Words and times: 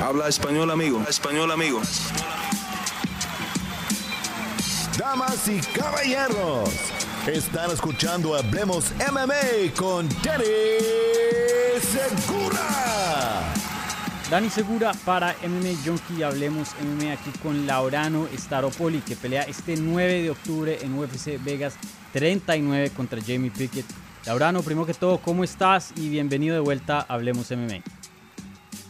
Habla 0.00 0.28
español, 0.28 0.70
amigo. 0.70 1.02
español, 1.08 1.50
amigo. 1.50 1.80
Damas 4.96 5.48
y 5.48 5.60
caballeros, 5.76 6.70
están 7.26 7.72
escuchando 7.72 8.36
Hablemos 8.36 8.92
MMA 9.10 9.74
con 9.76 10.08
Danny 10.22 10.44
Segura. 11.80 13.52
Dani 14.30 14.48
Segura 14.50 14.92
para 15.04 15.34
MMA 15.42 15.82
Junkie. 15.84 16.22
Hablemos 16.22 16.76
MMA 16.80 17.14
aquí 17.14 17.30
con 17.42 17.66
Laurano 17.66 18.28
Staropoli, 18.36 19.00
que 19.00 19.16
pelea 19.16 19.42
este 19.42 19.76
9 19.76 20.22
de 20.22 20.30
octubre 20.30 20.78
en 20.80 20.96
UFC 20.96 21.42
Vegas 21.42 21.74
39 22.12 22.90
contra 22.90 23.20
Jamie 23.20 23.50
Pickett. 23.50 23.86
Laurano, 24.26 24.62
primero 24.62 24.86
que 24.86 24.94
todo, 24.94 25.18
¿cómo 25.18 25.42
estás? 25.42 25.92
Y 25.96 26.08
bienvenido 26.08 26.54
de 26.54 26.60
vuelta 26.60 27.00
a 27.00 27.14
Hablemos 27.14 27.50
MMA. 27.50 27.97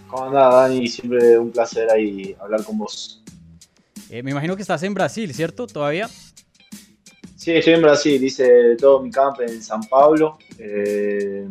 ¿Cómo 0.08 0.24
andás, 0.24 0.54
Dani? 0.54 0.86
Siempre 0.88 1.38
un 1.38 1.50
placer 1.52 1.90
ahí 1.90 2.34
hablar 2.40 2.64
con 2.64 2.78
vos. 2.78 3.22
Eh, 4.08 4.22
me 4.22 4.30
imagino 4.30 4.56
que 4.56 4.62
estás 4.62 4.82
en 4.82 4.94
Brasil, 4.94 5.32
¿cierto? 5.34 5.66
¿Todavía? 5.66 6.08
Sí, 7.36 7.52
estoy 7.52 7.74
en 7.74 7.82
Brasil. 7.82 8.22
Hice 8.24 8.76
todo 8.76 9.02
mi 9.02 9.10
camp 9.10 9.40
en 9.40 9.62
San 9.62 9.82
Pablo. 9.82 10.38
Eh, 10.58 11.46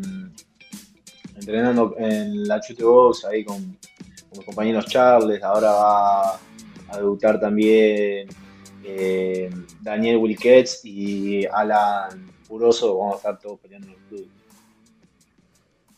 entrenando 1.35 1.95
en 1.99 2.47
la 2.47 2.59
Chute 2.59 2.83
Box 2.83 3.25
ahí 3.25 3.45
con, 3.45 3.61
con 3.63 4.37
mis 4.37 4.45
compañeros 4.45 4.87
Charles. 4.87 5.43
Ahora 5.43 5.71
va 5.71 6.33
a 6.89 6.97
debutar 6.97 7.39
también 7.39 8.27
eh, 8.83 9.51
Daniel 9.81 10.17
Wilkets 10.17 10.83
y 10.83 11.45
Alan 11.45 12.25
Puroso. 12.47 12.97
Vamos 12.97 13.13
a 13.13 13.17
estar 13.17 13.39
todos 13.39 13.59
peleando 13.59 13.87
en 13.87 13.93
el 13.93 13.99
club. 14.07 14.36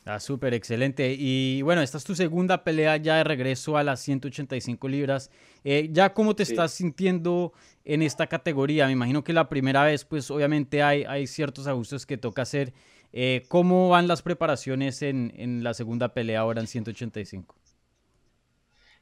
Ah, 0.06 0.20
súper 0.20 0.54
excelente. 0.54 1.16
Y 1.18 1.62
bueno, 1.62 1.82
esta 1.82 1.98
es 1.98 2.04
tu 2.04 2.16
segunda 2.16 2.64
pelea 2.64 2.98
ya 2.98 3.18
de 3.18 3.24
regreso 3.24 3.78
a 3.78 3.84
las 3.84 4.00
185 4.00 4.88
libras. 4.88 5.30
Eh, 5.64 5.90
¿Ya 5.92 6.14
cómo 6.14 6.36
te 6.36 6.46
Sí. 6.46 6.52
estás 6.52 6.72
sintiendo 6.74 7.54
en 7.86 8.02
esta 8.02 8.28
categoría? 8.28 8.88
Me 8.88 8.94
imagino 8.94 9.24
que 9.24 9.34
la 9.34 9.50
primera 9.50 9.84
vez, 9.84 10.06
pues 10.06 10.32
obviamente 10.32 10.82
hay, 10.82 11.04
hay 11.04 11.28
ciertos 11.28 11.68
ajustes 11.68 12.06
que 12.06 12.18
toca 12.18 12.42
hacer. 12.42 12.74
Eh, 13.14 13.46
¿Cómo 13.50 13.90
van 13.90 14.08
las 14.08 14.22
preparaciones 14.24 15.02
en, 15.04 15.32
en 15.36 15.64
la 15.64 15.74
segunda 15.76 16.14
pelea 16.14 16.40
ahora 16.42 16.62
en 16.62 16.68
185? 16.68 17.56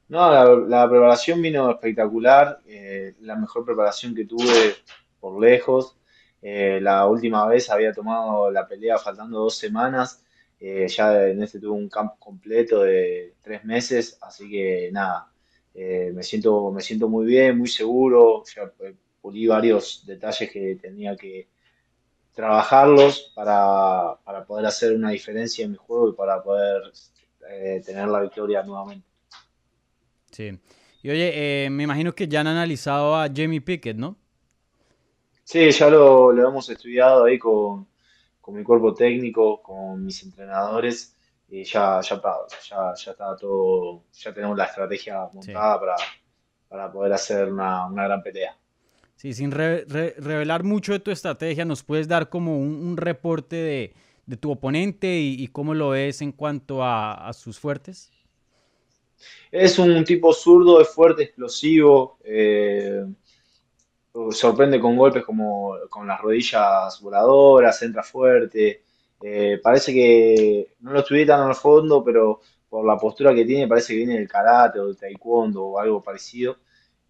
No, 0.10 0.32
la, 0.32 0.46
la 0.84 0.90
preparación 0.90 1.42
vino 1.42 1.70
espectacular, 1.70 2.60
eh, 2.66 3.16
la 3.22 3.36
mejor 3.36 3.66
preparación 3.66 4.16
que 4.16 4.26
tuve 4.26 4.76
por 5.20 5.40
lejos. 5.42 5.96
La 6.42 7.06
última 7.08 7.46
vez 7.48 7.70
había 7.70 7.92
tomado 7.92 8.50
la 8.52 8.66
pelea 8.68 8.98
faltando 8.98 9.40
dos 9.40 9.58
semanas, 9.58 10.24
eh, 10.60 10.88
ya 10.88 11.28
en 11.28 11.44
este 11.44 11.60
tuve 11.60 11.72
un 11.72 11.90
camp 11.90 12.14
completo 12.20 12.82
de 12.82 13.36
tres 13.42 13.64
meses, 13.64 14.18
así 14.22 14.50
que 14.50 14.90
nada, 14.92 15.32
eh, 15.74 16.12
me 16.14 16.24
siento, 16.24 16.72
me 16.72 16.82
siento 16.82 17.08
muy 17.08 17.26
bien, 17.28 17.58
muy 17.58 17.68
seguro, 17.68 18.44
ya 18.56 18.64
eh, 18.80 18.96
pulí 19.22 19.46
varios 19.46 20.04
detalles 20.08 20.50
que 20.52 20.76
tenía 20.82 21.16
que 21.16 21.48
trabajarlos 22.34 23.32
para, 23.36 24.18
para 24.24 24.44
poder 24.46 24.66
hacer 24.66 24.96
una 24.96 25.12
diferencia 25.12 25.66
en 25.66 25.72
mi 25.72 25.78
juego 25.78 26.10
y 26.10 26.14
para 26.14 26.42
poder 26.42 26.82
eh, 27.48 27.82
tener 27.86 28.08
la 28.08 28.22
victoria 28.22 28.64
nuevamente. 28.64 29.08
Sí. 30.32 30.58
Y 31.04 31.10
oye, 31.12 31.68
me 31.70 31.84
imagino 31.84 32.14
que 32.14 32.28
ya 32.28 32.42
han 32.42 32.48
analizado 32.48 33.16
a 33.16 33.28
Jamie 33.34 33.62
Pickett, 33.62 33.98
¿no? 33.98 34.18
Sí, 35.44 35.70
ya 35.72 35.90
lo, 35.90 36.32
lo 36.32 36.50
hemos 36.50 36.70
estudiado 36.70 37.26
ahí 37.26 37.38
con, 37.38 37.88
con 38.48 38.56
mi 38.56 38.64
cuerpo 38.64 38.94
técnico, 38.94 39.62
con 39.62 40.06
mis 40.06 40.24
entrenadores, 40.24 41.14
y 41.50 41.66
ya, 41.66 42.00
ya, 42.02 42.16
está, 42.16 42.34
ya, 42.70 42.94
ya 42.96 43.12
está 43.12 43.36
todo, 43.36 44.06
ya 44.14 44.34
tenemos 44.34 44.58
la 44.58 44.64
estrategia 44.66 45.28
Sí. 45.40 45.52
montada 45.52 45.80
para, 45.82 45.96
para 46.70 46.92
poder 46.94 47.12
hacer 47.14 47.52
una, 47.52 47.88
una 47.88 48.06
gran 48.06 48.24
pelea. 48.24 48.58
Sí, 49.16 49.34
sin 49.34 49.52
re- 49.52 49.86
re- 49.86 50.14
revelar 50.18 50.64
mucho 50.64 50.94
de 50.94 51.00
tu 51.00 51.12
estrategia, 51.12 51.66
¿nos 51.66 51.84
puedes 51.84 52.08
dar 52.08 52.30
como 52.30 52.60
un, 52.60 52.70
un 52.76 52.98
reporte 52.98 53.56
de, 53.56 53.94
de 54.28 54.38
tu 54.38 54.52
oponente 54.52 55.20
y, 55.20 55.36
y 55.42 55.48
cómo 55.48 55.74
lo 55.74 55.90
ves 55.90 56.22
en 56.22 56.32
cuanto 56.32 56.84
a, 56.84 57.28
a 57.28 57.34
sus 57.34 57.60
fuertes? 57.60 58.14
Es 59.52 59.80
un 59.80 60.04
tipo 60.04 60.34
zurdo, 60.34 60.82
es 60.82 60.90
fuerte, 60.90 61.24
explosivo, 61.24 62.18
eh, 62.24 63.04
sorprende 64.32 64.80
con 64.80 64.96
golpes 64.98 65.24
como 65.24 65.76
con 65.90 66.08
las 66.08 66.20
rodillas 66.22 67.00
voladoras, 67.02 67.82
entra 67.84 68.04
fuerte. 68.04 68.84
eh, 69.22 69.60
parece 69.64 69.94
que 69.94 70.76
no 70.82 70.92
lo 70.94 71.00
estudié 71.00 71.26
tan 71.26 71.42
al 71.42 71.56
fondo, 71.56 72.04
pero 72.04 72.42
por 72.70 72.86
la 72.86 72.98
postura 72.98 73.34
que 73.34 73.46
tiene, 73.46 73.68
parece 73.68 73.94
que 73.94 73.98
viene 73.98 74.16
del 74.16 74.28
karate 74.28 74.80
o 74.80 74.88
del 74.88 74.98
taekwondo 74.98 75.64
o 75.66 75.80
algo 75.80 76.02
parecido. 76.04 76.58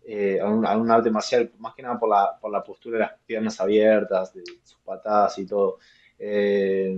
eh, 0.05 0.39
a 0.41 0.47
un, 0.49 0.91
arte 0.91 1.11
marcial, 1.11 1.51
más 1.59 1.75
que 1.75 1.83
nada 1.83 1.99
por 1.99 2.09
la, 2.09 2.37
por 2.39 2.51
la 2.51 2.63
postura 2.63 2.97
de 2.97 3.03
las 3.05 3.13
piernas 3.25 3.59
abiertas, 3.59 4.33
de 4.33 4.43
sus 4.63 4.79
patadas 4.85 5.37
y 5.39 5.45
todo. 5.45 5.79
Eh, 6.19 6.95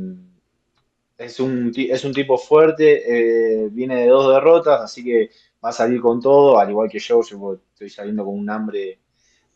es 1.18 1.40
un, 1.40 1.72
es 1.76 2.06
un 2.06 2.14
tipo 2.14 2.38
fuerte, 2.38 3.66
eh, 3.66 3.70
viene 3.72 4.02
de 4.02 4.08
dos 4.08 4.34
derrotas, 4.34 4.82
así 4.82 5.04
que 5.04 5.30
va 5.64 5.70
a 5.70 5.74
salir 5.74 6.00
con 6.02 6.22
todo, 6.22 6.58
al 6.58 6.70
igual 6.70 6.90
que 6.90 7.00
yo, 7.00 7.22
yo 7.24 7.60
estoy 7.74 7.90
saliendo 7.90 8.24
con 8.26 8.38
un 8.40 8.50
hambre, 8.50 9.00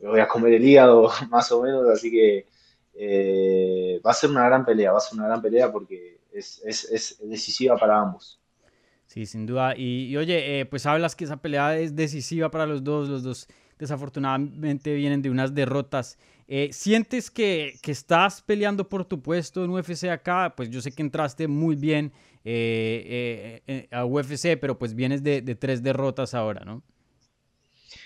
me 0.04 0.10
voy 0.10 0.20
a 0.20 0.28
comer 0.28 0.54
el 0.54 0.68
hígado 0.68 1.10
más 1.30 1.52
o 1.52 1.64
menos, 1.64 1.88
así 1.90 2.12
que 2.12 2.46
eh, 2.94 4.02
va 4.06 4.12
a 4.12 4.14
ser 4.14 4.30
una 4.30 4.46
gran 4.46 4.66
pelea, 4.66 4.92
va 4.92 4.98
a 4.98 5.02
ser 5.02 5.18
una 5.18 5.28
gran 5.28 5.42
pelea 5.42 5.72
porque 5.72 6.20
es, 6.32 6.62
es, 6.66 6.84
es 6.92 7.18
decisiva 7.24 7.78
para 7.78 8.00
ambos. 8.00 8.40
Sí, 9.08 9.26
sin 9.26 9.46
duda. 9.46 9.78
Y, 9.78 10.16
oye, 10.18 10.60
eh, 10.60 10.66
pues 10.66 10.86
hablas 10.86 11.16
que 11.16 11.24
esa 11.24 11.38
pelea 11.38 11.78
es 11.78 11.96
decisiva 11.96 12.50
para 12.50 12.66
los 12.66 12.84
dos. 12.84 13.08
Los 13.08 13.24
dos 13.24 13.48
desafortunadamente 13.78 14.94
vienen 14.96 15.22
de 15.22 15.30
unas 15.30 15.54
derrotas. 15.54 16.18
Eh, 16.48 16.70
¿sientes 16.72 17.30
que, 17.30 17.76
que 17.82 17.92
estás 17.92 18.42
peleando 18.42 18.90
por 18.90 19.06
tu 19.06 19.22
puesto 19.22 19.64
en 19.64 19.72
UFC 19.72 20.06
acá? 20.06 20.54
Pues 20.56 20.70
yo 20.70 20.82
sé 20.82 20.92
que 20.92 21.04
entraste 21.04 21.48
muy 21.48 21.76
bien 21.76 22.12
a 23.92 24.06
UFC, 24.06 24.58
pero 24.60 24.78
pues 24.80 24.96
vienes 24.96 25.22
de, 25.24 25.42
de 25.42 25.56
tres 25.56 25.84
derrotas 25.84 26.34
ahora, 26.34 26.66
¿no? 26.66 26.82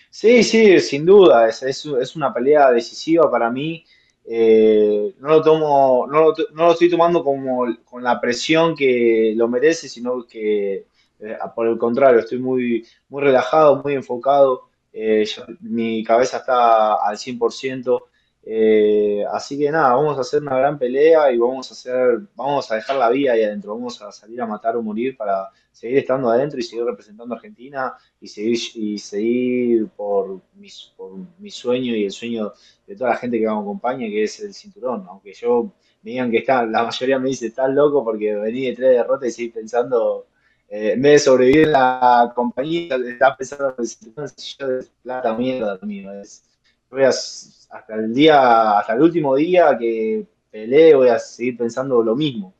Sí, 0.10 0.44
sí, 0.44 0.80
sin 0.80 1.06
duda, 1.06 1.48
es, 1.48 1.62
es, 1.64 1.86
es 1.86 2.16
una 2.16 2.34
pelea 2.34 2.72
decisiva 2.72 3.30
para 3.30 3.50
mí. 3.52 3.86
Eh, 4.30 5.14
no 5.20 5.30
lo 5.30 5.42
tomo, 5.42 6.08
no 6.10 6.22
lo, 6.22 6.34
no 6.54 6.66
lo 6.66 6.72
estoy 6.74 6.90
tomando 6.90 7.24
como 7.24 7.66
con 7.86 8.04
la 8.04 8.20
presión 8.20 8.76
que 8.76 9.34
lo 9.38 9.48
merece, 9.48 9.88
sino 9.88 10.26
que 10.28 10.86
eh, 11.20 11.38
por 11.56 11.68
el 11.68 11.78
contrario, 11.78 12.20
estoy 12.20 12.40
muy, 12.40 12.86
muy 13.10 13.24
relajado, 13.24 13.82
muy 13.84 13.94
enfocado. 13.94 14.70
Eh, 14.92 15.26
mi 15.62 16.04
cabeza 16.04 16.38
está 16.38 16.96
al 16.96 17.18
100%. 17.18 18.04
Eh, 18.44 19.26
así 19.32 19.58
que 19.58 19.70
nada, 19.70 19.94
vamos 19.94 20.18
a 20.18 20.22
hacer 20.22 20.42
una 20.42 20.58
gran 20.58 20.80
pelea 20.80 21.32
y 21.32 21.38
vamos 21.38 21.70
a 21.70 21.74
hacer, 21.74 22.22
vamos 22.34 22.72
a 22.72 22.76
dejar 22.76 22.96
la 22.96 23.10
vida 23.10 23.34
ahí 23.34 23.44
adentro, 23.44 23.76
vamos 23.76 24.02
a 24.02 24.12
salir 24.12 24.42
a 24.42 24.46
matar 24.46 24.78
o 24.78 24.82
morir 24.82 25.18
para 25.18 25.50
seguir 25.72 25.98
estando 25.98 26.30
adentro 26.30 26.58
y 26.58 26.64
seguir 26.64 26.86
representando 26.86 27.34
a 27.34 27.38
Argentina 27.38 27.94
y 28.22 28.28
seguir, 28.28 28.58
y 28.76 28.98
seguir 29.00 29.90
por 29.90 30.42
mi, 30.56 30.70
por 30.96 31.12
mi 31.40 31.52
sueño 31.52 31.94
y 31.94 32.06
el 32.06 32.12
sueño 32.12 32.54
de 32.86 32.96
toda 32.96 33.10
la 33.12 33.18
gente 33.18 33.38
que 33.38 33.46
me 33.46 33.52
acompaña, 33.52 34.08
que 34.08 34.24
es 34.24 34.40
el 34.40 34.54
cinturón. 34.54 35.06
Aunque 35.10 35.34
yo 35.34 35.74
me 36.02 36.12
digan 36.12 36.32
que 36.32 36.38
está, 36.38 36.66
la 36.66 36.84
mayoría 36.84 37.20
me 37.20 37.30
dice, 37.30 37.48
estás 37.48 37.70
loco 37.72 38.04
porque 38.04 38.34
vení 38.34 38.68
de 38.68 38.76
tres 38.76 38.92
derrotas 38.92 39.28
y 39.28 39.32
seguís 39.32 39.54
pensando, 39.54 40.28
eh, 40.70 40.94
en 40.94 41.02
vez 41.02 41.14
de 41.14 41.20
sobrevivir 41.20 41.66
en 41.66 41.74
la 41.74 42.32
compañía, 42.34 42.96
estás 42.96 43.36
pensando 43.36 43.70
en 43.70 43.76
el 43.78 43.88
cinturón, 43.88 44.30
yo 44.58 44.68
es 44.78 44.92
plata 45.04 45.34
mierda 45.34 45.78
mío. 45.82 46.14
Es, 46.14 46.47
voy 46.90 47.04
a, 47.04 47.10
hasta 47.10 47.96
el 47.96 48.14
día, 48.14 48.80
hasta 48.80 48.94
el 48.94 49.02
último 49.02 49.36
día 49.36 49.78
que 49.78 50.26
peleé, 50.50 50.96
voy 50.96 51.10
a 51.10 51.20
seguir 51.20 51.58
pensando 51.58 52.02
lo 52.02 52.16
mismo. 52.16 52.56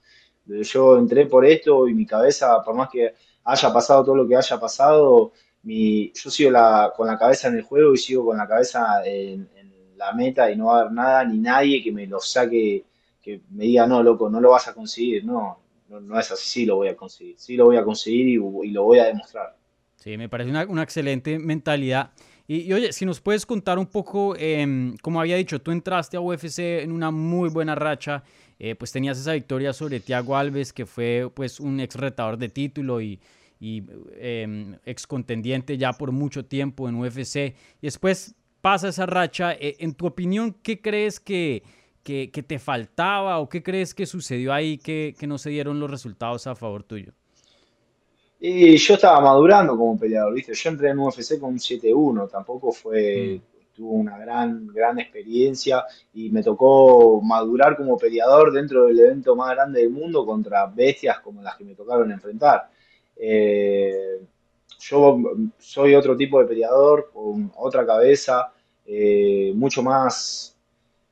Yo 0.46 0.98
entré 0.98 1.26
por 1.26 1.46
esto 1.46 1.88
y 1.88 1.94
mi 1.94 2.06
cabeza, 2.06 2.62
por 2.64 2.76
más 2.76 2.90
que 2.90 3.14
haya 3.44 3.74
pasado 3.74 4.04
todo 4.04 4.16
lo 4.16 4.28
que 4.28 4.36
haya 4.36 4.60
pasado, 4.60 5.34
mi, 5.64 6.12
yo 6.14 6.30
sigo 6.30 6.52
con 6.96 7.08
la 7.08 7.18
cabeza 7.18 7.50
en 7.50 7.56
el 7.56 7.64
juego 7.64 7.94
y 7.94 7.98
sigo 7.98 8.26
con 8.26 8.38
la 8.38 8.48
cabeza 8.48 9.02
en, 9.06 9.50
la 9.98 10.14
meta 10.14 10.52
y 10.52 10.56
no 10.56 10.68
va 10.68 10.78
a 10.78 10.82
haber 10.82 10.94
nada 10.94 11.26
ni 11.26 11.40
nadie 11.40 11.82
que 11.84 11.92
me 11.92 12.06
lo 12.06 12.20
saque, 12.20 12.86
que 13.20 13.42
me 13.50 13.64
diga, 13.64 13.88
no, 13.88 14.04
loco, 14.04 14.30
no 14.30 14.40
lo 14.40 14.52
vas 14.52 14.68
a 14.68 14.74
conseguir. 14.76 15.26
No, 15.26 15.58
no, 15.90 16.20
es 16.20 16.32
así, 16.32 16.48
sí 16.48 16.66
lo 16.68 16.76
voy 16.76 16.90
a 16.90 16.96
conseguir. 16.96 17.34
Sí 17.40 17.56
lo 17.56 17.66
voy 17.66 17.78
a 17.78 17.84
conseguir 17.84 18.28
y, 18.28 18.72
lo 18.72 18.84
voy 18.84 19.00
a 19.00 19.06
demostrar. 19.06 19.58
Sí, 19.96 20.16
me 20.16 20.30
parece 20.30 20.52
una 20.52 20.84
excelente 20.84 21.40
mentalidad. 21.40 22.12
Y, 22.48 22.72
oye, 22.72 22.94
si 22.94 23.06
nos 23.06 23.20
puedes 23.20 23.46
contar 23.46 23.78
un 23.78 23.88
poco, 23.88 24.36
eh, 24.38 24.94
como 25.02 25.20
había 25.20 25.36
dicho, 25.36 25.60
tú 25.60 25.72
entraste 25.72 26.16
a 26.16 26.22
UFC 26.22 26.60
en 26.82 26.94
una 26.94 27.12
muy 27.12 27.50
buena 27.50 27.76
racha, 27.76 28.24
eh, 28.58 28.76
pues 28.76 28.92
tenías 28.92 29.20
esa 29.20 29.34
victoria 29.34 29.74
sobre 29.74 30.00
Thiago 30.00 30.36
Alves, 30.36 30.72
que 30.72 30.86
fue 30.86 31.30
pues 31.34 31.60
un 31.60 31.80
ex 31.80 31.96
retador 31.96 32.38
de 32.38 32.50
título 32.50 33.02
y, 33.02 33.20
y 33.60 33.84
eh, 34.14 34.78
ex 34.86 35.08
contendiente 35.08 35.78
ya 35.78 35.94
por 35.94 36.12
mucho 36.12 36.46
tiempo 36.46 36.88
en 36.88 36.96
UFC. 36.96 37.36
Y 37.36 37.56
después 37.82 38.36
pasa 38.62 38.90
esa 38.90 39.06
racha. 39.06 39.54
Eh, 39.54 39.78
en 39.80 39.94
tu 39.94 40.08
opinión, 40.08 40.56
¿qué 40.64 40.82
crees 40.82 41.20
que, 41.20 41.64
que, 42.04 42.32
que, 42.32 42.44
te 42.44 42.60
faltaba 42.60 43.40
o 43.40 43.50
qué 43.50 43.64
crees 43.64 43.94
que 43.94 44.06
sucedió 44.06 44.54
ahí 44.54 44.78
que, 44.78 45.16
que 45.18 45.28
no 45.28 45.38
se 45.38 45.50
dieron 45.50 45.80
los 45.80 45.90
resultados 45.90 46.48
a 46.48 46.56
favor 46.56 46.84
tuyo? 46.84 47.14
Y 48.40 48.78
yo 48.78 48.94
estaba 48.96 49.20
madurando 49.22 49.76
como 49.78 49.98
peleador, 49.98 50.34
¿viste? 50.34 50.54
Yo 50.54 50.70
entré 50.70 50.90
en 50.90 51.00
UFC 51.00 51.40
con 51.40 51.52
un 51.54 51.60
7-1, 51.60 52.28
tampoco 52.28 52.70
Mm, 52.70 52.72
fue, 52.72 53.42
tuvo 53.74 53.94
una 53.94 54.18
gran, 54.18 54.68
gran 54.68 55.00
experiencia 55.00 55.86
y 56.14 56.30
me 56.30 56.44
tocó 56.44 57.22
madurar 57.22 57.78
como 57.78 57.98
peleador 57.98 58.52
dentro 58.52 58.86
del 58.86 59.00
evento 59.00 59.36
más 59.36 59.52
grande 59.56 59.82
del 59.82 59.92
mundo 59.92 60.26
contra 60.26 60.66
bestias 60.68 61.20
como 61.20 61.42
las 61.42 61.56
que 61.56 61.64
me 61.64 61.76
tocaron 61.76 62.12
enfrentar. 62.12 62.70
Eh, 63.16 64.20
yo 64.80 65.20
soy 65.60 65.96
otro 65.96 66.16
tipo 66.16 66.40
de 66.40 66.48
peleador, 66.48 67.10
con 67.14 67.52
otra 67.58 67.86
cabeza, 67.86 68.52
eh, 68.86 69.52
mucho 69.56 69.84
más 69.84 70.57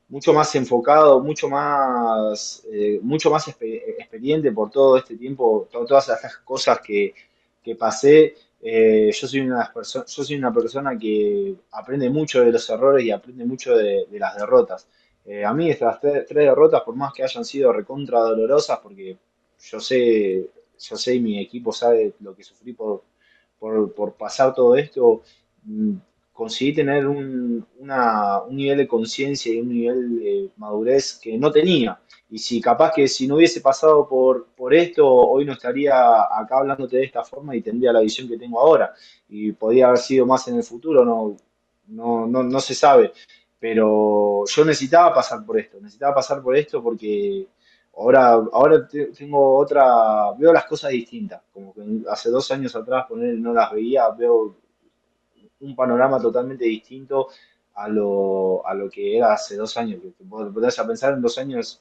mucho 0.08 0.32
más 0.32 0.54
enfocado, 0.54 1.20
mucho 1.20 1.48
más, 1.48 2.64
eh, 2.72 3.00
mucho 3.02 3.30
más 3.30 3.46
expe- 3.48 3.82
experiente 3.98 4.52
por 4.52 4.70
todo 4.70 4.96
este 4.96 5.16
tiempo, 5.16 5.68
to- 5.70 5.84
todas 5.84 6.08
estas 6.08 6.36
cosas 6.38 6.80
que, 6.80 7.14
que 7.62 7.74
pasé. 7.76 8.34
Eh, 8.62 9.10
yo 9.12 9.26
soy 9.28 9.40
una 9.40 9.72
yo 9.74 10.24
soy 10.24 10.36
una 10.36 10.52
persona 10.52 10.98
que 10.98 11.54
aprende 11.72 12.08
mucho 12.10 12.40
de 12.44 12.52
los 12.52 12.68
errores 12.70 13.04
y 13.04 13.10
aprende 13.10 13.44
mucho 13.44 13.76
de, 13.76 14.06
las 14.12 14.36
derrotas. 14.36 14.88
Eh, 15.24 15.44
a 15.44 15.52
mí 15.52 15.70
estas 15.70 16.00
tre- 16.00 16.24
tres, 16.26 16.46
derrotas, 16.46 16.82
por 16.82 16.94
más 16.96 17.12
que 17.12 17.22
hayan 17.24 17.44
sido 17.44 17.72
recontra 17.72 18.20
dolorosas, 18.20 18.78
porque 18.80 19.16
yo 19.70 19.80
sé, 19.80 20.48
yo 20.78 20.96
sé 20.96 21.14
y 21.14 21.20
mi 21.20 21.40
equipo 21.40 21.72
sabe 21.72 22.14
lo 22.20 22.34
que 22.34 22.44
sufrí 22.44 22.72
por, 22.72 23.02
por, 23.58 23.92
por 23.94 24.14
pasar 24.14 24.54
todo 24.54 24.76
esto, 24.76 25.22
mm, 25.64 25.94
conseguí 26.36 26.74
tener 26.74 27.06
un, 27.08 27.66
un 27.80 28.56
nivel 28.56 28.78
de 28.78 28.86
conciencia 28.88 29.52
y 29.52 29.60
un 29.60 29.68
nivel 29.70 30.18
de 30.20 30.50
madurez 30.56 31.18
que 31.22 31.38
no 31.38 31.50
tenía. 31.50 31.98
Y 32.28 32.38
si 32.38 32.60
capaz 32.60 32.92
que 32.94 33.08
si 33.08 33.26
no 33.26 33.36
hubiese 33.36 33.60
pasado 33.60 34.08
por, 34.08 34.46
por 34.56 34.74
esto, 34.74 35.06
hoy 35.08 35.44
no 35.44 35.52
estaría 35.52 35.94
acá 36.22 36.58
hablándote 36.58 36.96
de 36.98 37.04
esta 37.04 37.24
forma 37.24 37.54
y 37.56 37.62
tendría 37.62 37.92
la 37.92 38.00
visión 38.00 38.28
que 38.28 38.38
tengo 38.38 38.60
ahora. 38.60 38.92
Y 39.28 39.52
podría 39.52 39.86
haber 39.88 39.98
sido 39.98 40.26
más 40.26 40.46
en 40.48 40.56
el 40.56 40.64
futuro, 40.64 41.04
no, 41.04 41.36
no, 41.88 42.26
no, 42.26 42.42
no 42.42 42.60
se 42.60 42.74
sabe. 42.74 43.12
Pero 43.58 44.44
yo 44.46 44.64
necesitaba 44.64 45.14
pasar 45.14 45.44
por 45.44 45.58
esto, 45.58 45.78
necesitaba 45.80 46.14
pasar 46.16 46.42
por 46.42 46.56
esto 46.56 46.82
porque 46.82 47.46
ahora, 47.96 48.32
ahora 48.52 48.86
te- 48.86 49.06
tengo 49.06 49.56
otra, 49.56 50.32
veo 50.38 50.52
las 50.52 50.66
cosas 50.66 50.90
distintas. 50.90 51.42
Como 51.52 51.72
que 51.74 51.80
hace 52.10 52.30
dos 52.30 52.50
años 52.50 52.74
atrás 52.76 53.06
poner, 53.08 53.34
no 53.38 53.52
las 53.54 53.72
veía, 53.72 54.08
veo 54.10 54.56
un 55.60 55.74
panorama 55.74 56.20
totalmente 56.20 56.64
distinto 56.64 57.28
a 57.74 57.88
lo, 57.88 58.66
a 58.66 58.74
lo 58.74 58.88
que 58.88 59.16
era 59.16 59.32
hace 59.32 59.56
dos 59.56 59.76
años. 59.76 60.00
Que 60.02 60.84
pensar 60.86 61.14
en 61.14 61.22
dos 61.22 61.38
años 61.38 61.80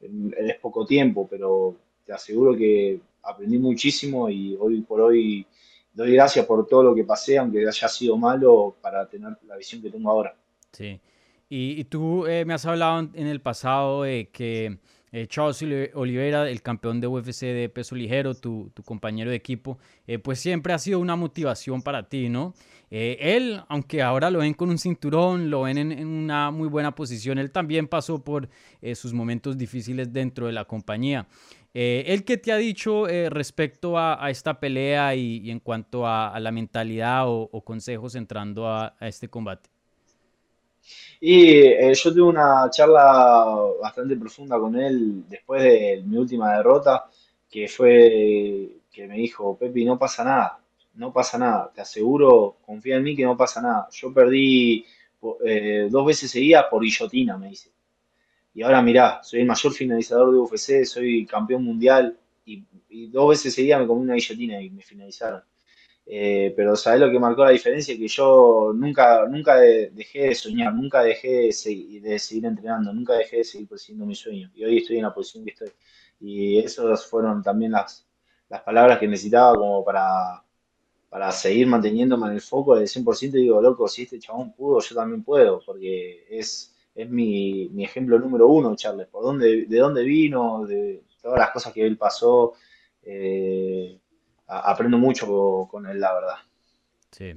es 0.00 0.56
poco 0.60 0.84
tiempo, 0.84 1.26
pero 1.28 1.76
te 2.04 2.12
aseguro 2.12 2.56
que 2.56 3.00
aprendí 3.22 3.58
muchísimo 3.58 4.28
y 4.28 4.56
hoy 4.58 4.82
por 4.82 5.00
hoy 5.00 5.46
doy 5.92 6.12
gracias 6.12 6.44
por 6.44 6.66
todo 6.66 6.82
lo 6.82 6.94
que 6.94 7.04
pasé, 7.04 7.38
aunque 7.38 7.66
haya 7.66 7.88
sido 7.88 8.16
malo, 8.16 8.74
para 8.80 9.08
tener 9.08 9.36
la 9.46 9.56
visión 9.56 9.80
que 9.80 9.90
tengo 9.90 10.10
ahora. 10.10 10.34
sí. 10.72 11.00
Y, 11.56 11.84
tú 11.84 12.26
eh, 12.26 12.44
me 12.44 12.54
has 12.54 12.66
hablado 12.66 12.98
en 13.14 13.26
el 13.28 13.40
pasado 13.40 14.02
de 14.02 14.28
que 14.32 14.78
eh, 15.14 15.28
Charles 15.28 15.62
Oli- 15.62 15.90
Oliveira, 15.94 16.50
el 16.50 16.60
campeón 16.60 17.00
de 17.00 17.06
UFC 17.06 17.42
de 17.42 17.68
peso 17.68 17.94
ligero, 17.94 18.34
tu, 18.34 18.72
compañero 18.84 19.30
de 19.30 19.36
equipo, 19.36 19.78
eh, 20.08 20.18
pues 20.18 20.40
siempre 20.40 20.72
ha 20.72 20.78
sido 20.80 20.98
una 20.98 21.14
motivación 21.14 21.82
para 21.82 22.08
ti, 22.08 22.28
¿no? 22.28 22.52
Eh, 22.90 23.16
él, 23.20 23.62
aunque 23.68 24.02
ahora 24.02 24.28
lo 24.28 24.40
ven 24.40 24.54
con 24.54 24.70
un 24.70 24.78
cinturón, 24.78 25.50
lo 25.50 25.62
ven 25.62 25.78
en, 25.78 26.04
una 26.04 26.50
muy 26.50 26.66
buena 26.66 26.96
posición, 26.96 27.38
él 27.38 27.52
también 27.52 27.86
pasó 27.86 28.24
por 28.24 28.48
eh, 28.82 28.96
sus 28.96 29.12
momentos 29.12 29.56
difíciles 29.56 30.12
dentro 30.12 30.46
de 30.48 30.52
la 30.52 30.64
compañía. 30.64 31.28
¿Él 31.72 32.24
qué 32.24 32.36
te 32.36 32.52
ha 32.52 32.56
dicho 32.56 33.06
respecto 33.30 33.98
a, 33.98 34.30
esta 34.30 34.60
pelea 34.60 35.16
y, 35.16 35.50
en 35.50 35.58
cuanto 35.58 36.06
a, 36.06 36.38
la 36.38 36.52
mentalidad 36.52 37.24
o, 37.26 37.64
consejos 37.64 38.14
entrando 38.14 38.68
a 38.68 38.94
este 39.00 39.28
combate? 39.28 39.73
Y 41.20 41.58
eh, 41.58 41.94
yo 41.94 42.12
tuve 42.12 42.22
una 42.22 42.68
charla 42.70 43.46
bastante 43.80 44.16
profunda 44.16 44.58
con 44.58 44.76
él 44.76 45.24
después 45.28 45.62
de 45.62 46.02
mi 46.04 46.16
última 46.18 46.56
derrota, 46.56 47.08
que 47.50 47.68
fue 47.68 48.76
que 48.92 49.06
me 49.08 49.16
dijo, 49.16 49.56
Pepi, 49.58 49.84
no 49.84 49.98
pasa 49.98 50.22
nada, 50.24 50.60
no 50.94 51.12
pasa 51.12 51.38
nada, 51.38 51.72
te 51.74 51.80
aseguro, 51.80 52.58
confía 52.64 52.96
en 52.96 53.02
mí 53.02 53.16
que 53.16 53.24
no 53.24 53.36
pasa 53.36 53.60
nada. 53.60 53.88
Yo 53.90 54.12
perdí 54.12 54.84
eh, 55.44 55.88
dos 55.90 56.06
veces 56.06 56.30
seguidas 56.30 56.66
por 56.70 56.82
guillotina, 56.82 57.36
me 57.36 57.48
dice. 57.48 57.70
Y 58.54 58.62
ahora 58.62 58.82
mirá, 58.82 59.20
soy 59.22 59.40
el 59.40 59.46
mayor 59.46 59.72
finalizador 59.72 60.32
de 60.32 60.38
UFC, 60.38 60.84
soy 60.84 61.26
campeón 61.26 61.64
mundial 61.64 62.16
y, 62.46 62.62
y 62.88 63.08
dos 63.08 63.30
veces 63.30 63.54
seguidas 63.54 63.80
me 63.80 63.86
comí 63.86 64.02
una 64.02 64.14
guillotina 64.14 64.60
y 64.62 64.70
me 64.70 64.82
finalizaron. 64.82 65.42
Eh, 66.06 66.52
pero 66.56 66.76
¿sabés 66.76 67.00
lo 67.00 67.10
que 67.10 67.18
marcó 67.18 67.44
la 67.44 67.50
diferencia? 67.50 67.96
Que 67.96 68.08
yo 68.08 68.72
nunca, 68.74 69.26
nunca 69.26 69.56
de- 69.56 69.90
dejé 69.90 70.28
de 70.28 70.34
soñar, 70.34 70.74
nunca 70.74 71.02
dejé 71.02 71.28
de, 71.28 71.48
segui- 71.48 72.00
de 72.00 72.18
seguir 72.18 72.44
entrenando, 72.46 72.92
nunca 72.92 73.14
dejé 73.14 73.38
de 73.38 73.44
seguir 73.44 73.68
persiguiendo 73.68 74.06
mi 74.06 74.14
sueño. 74.14 74.50
Y 74.54 74.64
hoy 74.64 74.78
estoy 74.78 74.96
en 74.98 75.02
la 75.04 75.14
posición 75.14 75.44
que 75.44 75.52
estoy. 75.52 75.70
Y 76.20 76.58
esas 76.58 77.06
fueron 77.06 77.42
también 77.42 77.72
las, 77.72 78.06
las 78.48 78.62
palabras 78.62 78.98
que 78.98 79.08
necesitaba 79.08 79.54
como 79.56 79.84
para, 79.84 80.44
para 81.10 81.30
seguir 81.32 81.66
manteniéndome 81.68 82.26
en 82.28 82.32
el 82.34 82.40
foco 82.40 82.76
del 82.76 82.88
100%. 82.88 83.38
Y 83.38 83.42
digo, 83.42 83.60
loco, 83.62 83.88
si 83.88 84.02
este 84.02 84.18
chabón 84.18 84.52
pudo, 84.54 84.80
yo 84.80 84.94
también 84.96 85.22
puedo, 85.22 85.60
porque 85.64 86.26
es, 86.30 86.74
es 86.94 87.08
mi, 87.10 87.68
mi 87.70 87.84
ejemplo 87.84 88.18
número 88.18 88.48
uno, 88.48 88.74
Charles. 88.76 89.06
Por 89.08 89.22
dónde, 89.24 89.66
de 89.66 89.78
dónde 89.78 90.02
vino, 90.02 90.66
de 90.66 91.04
todas 91.22 91.38
las 91.38 91.50
cosas 91.50 91.72
que 91.72 91.86
él 91.86 91.96
pasó. 91.96 92.54
eh, 93.02 94.00
aprendo 94.46 94.98
mucho 94.98 95.68
con 95.70 95.86
él, 95.86 96.00
la 96.00 96.14
verdad. 96.14 96.36
Sí. 97.10 97.34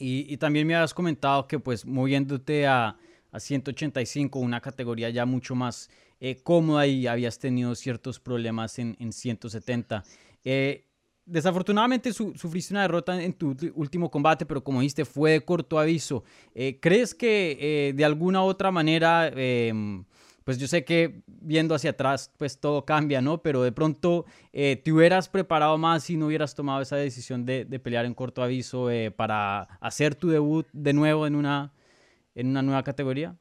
Y, 0.00 0.36
también 0.36 0.66
me 0.66 0.76
habías 0.76 0.94
comentado 0.94 1.48
que 1.48 1.58
pues 1.58 1.84
moviéndote 1.84 2.68
a, 2.68 2.96
a 3.32 3.40
185, 3.40 4.38
una 4.38 4.60
categoría 4.60 5.10
ya 5.10 5.26
mucho 5.26 5.56
más 5.56 5.90
eh, 6.20 6.40
cómoda 6.42 6.86
y 6.86 7.06
habías 7.08 7.38
tenido 7.38 7.74
ciertos 7.74 8.20
problemas 8.20 8.78
en, 8.78 8.96
en 9.00 9.12
170. 9.12 10.04
Eh, 10.44 10.84
desafortunadamente 11.26 12.12
su- 12.12 12.32
sufriste 12.36 12.74
una 12.74 12.82
derrota 12.82 13.20
en 13.20 13.32
tu 13.32 13.56
último 13.74 14.08
combate, 14.08 14.46
pero 14.46 14.62
como 14.62 14.80
dijiste, 14.80 15.04
fue 15.04 15.32
de 15.32 15.44
corto 15.44 15.80
aviso. 15.80 16.22
Eh, 16.54 16.78
¿crees 16.80 17.12
que 17.12 17.92
de 17.94 18.04
alguna 18.04 18.42
otra 18.44 18.70
manera, 18.70 19.28
em, 19.34 20.04
pues 20.48 20.56
yo 20.56 20.66
sé 20.66 20.82
que 20.82 21.20
viendo 21.26 21.74
hacia 21.74 21.90
atrás, 21.90 22.32
pues 22.38 22.58
todo 22.58 22.86
cambia, 22.86 23.20
¿no? 23.20 23.42
Pero 23.42 23.62
de 23.62 23.70
pronto 23.70 24.24
eh, 24.54 24.80
te 24.82 24.90
hubieras 24.90 25.28
preparado 25.28 25.76
más 25.76 26.04
si 26.04 26.16
no 26.16 26.24
hubieras 26.24 26.54
tomado 26.54 26.80
esa 26.80 26.96
decisión 26.96 27.44
de, 27.44 27.66
pelear 27.66 28.06
en 28.06 28.14
corto 28.14 28.42
aviso 28.42 28.88
eh, 28.90 29.10
para 29.10 29.64
hacer 29.78 30.14
tu 30.14 30.30
debut 30.30 30.66
de 30.72 30.94
nuevo 30.94 31.26
en 31.26 31.34
una, 31.34 31.74
en 32.34 32.46
una 32.46 32.62
nueva 32.62 32.82
categoría? 32.82 33.36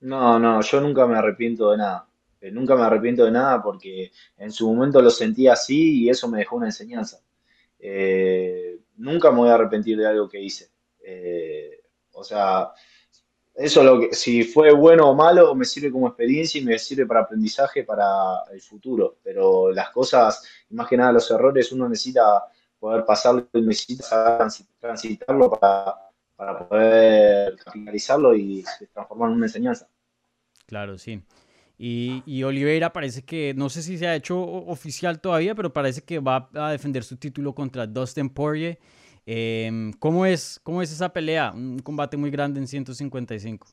No, 0.00 0.38
no, 0.38 0.60
yo 0.60 0.82
nunca 0.82 1.06
me 1.06 1.16
arrepiento 1.16 1.70
de 1.70 1.78
nada. 1.78 2.06
Eh, 2.42 2.50
nunca 2.50 2.76
me 2.76 2.82
arrepiento 2.82 3.24
de 3.24 3.30
nada 3.30 3.62
porque 3.62 4.12
en 4.36 4.52
su 4.52 4.70
momento 4.70 5.00
lo 5.00 5.08
sentí 5.08 5.48
así 5.48 6.02
y 6.02 6.10
eso 6.10 6.28
me 6.28 6.40
dejó 6.40 6.56
una 6.56 6.66
enseñanza. 6.66 7.22
Nunca 8.98 9.30
me 9.30 9.38
voy 9.38 9.48
a 9.48 9.54
arrepentir 9.54 9.96
de 9.96 10.06
algo 10.08 10.28
que 10.28 10.42
hice. 10.42 10.68
O 12.12 12.22
sea, 12.22 12.70
eso 13.56 13.82
lo 13.82 14.00
que, 14.00 14.14
si 14.14 14.44
fue 14.44 14.72
bueno 14.72 15.08
o 15.08 15.14
malo, 15.14 15.54
me 15.54 15.64
sirve 15.64 15.90
como 15.90 16.08
experiencia 16.08 16.60
y 16.60 16.64
me 16.64 16.78
sirve 16.78 17.06
para 17.06 17.20
aprendizaje 17.20 17.84
para 17.84 18.42
el 18.52 18.60
futuro. 18.60 19.16
Pero 19.22 19.72
las 19.72 19.90
cosas, 19.90 20.42
más 20.70 20.86
que 20.86 20.96
nada 20.96 21.12
los 21.12 21.30
errores, 21.30 21.72
uno 21.72 21.88
necesita 21.88 22.44
poder 22.78 23.04
pasarlo 23.04 23.48
y 23.54 23.60
necesita 23.62 24.46
transitarlo 24.78 25.50
para, 25.50 25.94
para 26.36 26.68
poder 26.68 27.56
capitalizarlo 27.56 28.34
y 28.34 28.62
transformarlo 28.92 29.32
en 29.32 29.38
una 29.38 29.46
enseñanza. 29.46 29.88
Claro, 30.66 30.98
sí. 30.98 31.22
Y, 31.78 32.22
y 32.26 32.42
Oliveira 32.42 32.92
parece 32.92 33.24
que, 33.24 33.54
no 33.54 33.70
sé 33.70 33.82
si 33.82 33.96
se 33.96 34.06
ha 34.06 34.14
hecho 34.14 34.38
oficial 34.38 35.20
todavía, 35.20 35.54
pero 35.54 35.72
parece 35.72 36.02
que 36.02 36.18
va 36.18 36.48
a 36.54 36.70
defender 36.70 37.04
su 37.04 37.16
título 37.16 37.54
contra 37.54 37.86
Dustin 37.86 38.28
Poirier. 38.28 38.78
Em, 39.26 39.92
¿cómo 39.94 40.24
es, 40.24 40.60
cómo 40.62 40.80
es 40.80 40.92
esa 40.92 41.12
pelea? 41.12 41.52
Un 41.52 41.80
combate 41.80 42.16
muy 42.16 42.30
grande 42.30 42.60
en 42.60 42.68
155. 42.68 43.66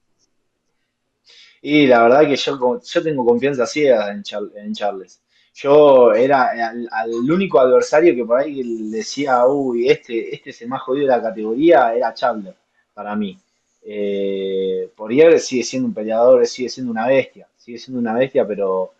Y 1.61 1.87
la 1.87 2.03
verdad 2.03 2.27
que 2.27 2.35
yo, 2.35 2.81
yo 2.81 3.03
tengo 3.03 3.23
confianza 3.23 3.65
ciega 3.65 4.11
en, 4.11 4.23
en 4.55 4.73
Charles. 4.73 5.21
Yo 5.53 6.13
era 6.13 6.49
al, 6.91 7.11
único 7.31 7.59
adversario 7.59 8.15
que 8.15 8.25
por 8.25 8.39
ahí 8.39 8.89
decía, 8.89 9.45
uy, 9.45 9.87
este, 9.87 10.33
este 10.35 10.49
es 10.49 10.61
el 10.63 10.67
más 10.67 10.81
jodido 10.81 11.07
de 11.07 11.15
la 11.15 11.21
categoría, 11.21 11.93
era 11.93 12.13
Chandler, 12.13 12.55
para 12.93 13.15
mí. 13.15 13.37
Eh, 13.83 14.89
Poirier 14.95 15.39
sigue 15.39 15.63
siendo 15.63 15.87
un 15.87 15.93
peleador, 15.93 16.45
sigue 16.47 16.69
siendo 16.69 16.91
una 16.91 17.07
bestia, 17.07 17.47
sigue 17.55 17.77
siendo 17.77 17.99
una 17.99 18.13
bestia, 18.15 18.47
pero 18.47 18.93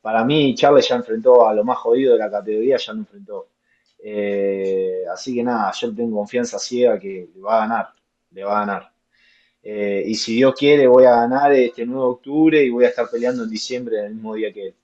para 0.00 0.24
mí 0.24 0.54
Charles 0.54 0.88
ya 0.88 0.96
enfrentó 0.96 1.46
a 1.46 1.52
lo 1.52 1.62
más 1.64 1.76
jodido 1.78 2.14
de 2.14 2.20
la 2.20 2.30
categoría, 2.30 2.78
ya 2.78 2.92
lo 2.94 3.00
enfrentó. 3.00 3.46
Eh, 3.98 5.02
así 5.12 5.34
que 5.34 5.42
nada, 5.42 5.72
yo 5.72 5.94
tengo 5.94 6.18
confianza 6.18 6.58
ciega 6.58 6.98
que 6.98 7.28
le 7.34 7.40
va 7.40 7.56
a 7.56 7.60
ganar, 7.66 7.88
le 8.30 8.44
va 8.44 8.56
a 8.56 8.66
ganar. 8.66 8.92
Eh, 9.62 10.04
y 10.06 10.14
si 10.14 10.36
Dios 10.36 10.54
quiere, 10.56 10.86
voy 10.86 11.04
a 11.04 11.16
ganar 11.16 11.52
este 11.52 11.84
9 11.84 12.00
de 12.00 12.08
octubre 12.08 12.62
y 12.62 12.70
voy 12.70 12.84
a 12.84 12.88
estar 12.88 13.08
peleando 13.10 13.44
en 13.44 13.50
diciembre, 13.50 14.06
el 14.06 14.14
mismo 14.14 14.34
día 14.34 14.52
que 14.52 14.68
él. 14.68 14.74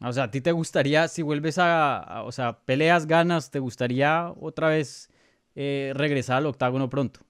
O 0.00 0.12
sea, 0.12 0.24
¿a 0.24 0.30
ti 0.30 0.40
te 0.40 0.52
gustaría, 0.52 1.08
si 1.08 1.22
vuelves 1.22 1.56
a, 1.58 2.22
o 2.26 2.32
sea, 2.32 2.58
peleas, 2.64 3.06
ganas, 3.06 3.50
¿te 3.50 3.58
gustaría 3.58 4.32
otra 4.38 4.68
vez 4.68 5.08
eh, 5.54 5.92
regresar 5.94 6.38
al 6.38 6.46
octágono 6.46 6.90
pronto? 6.90 7.20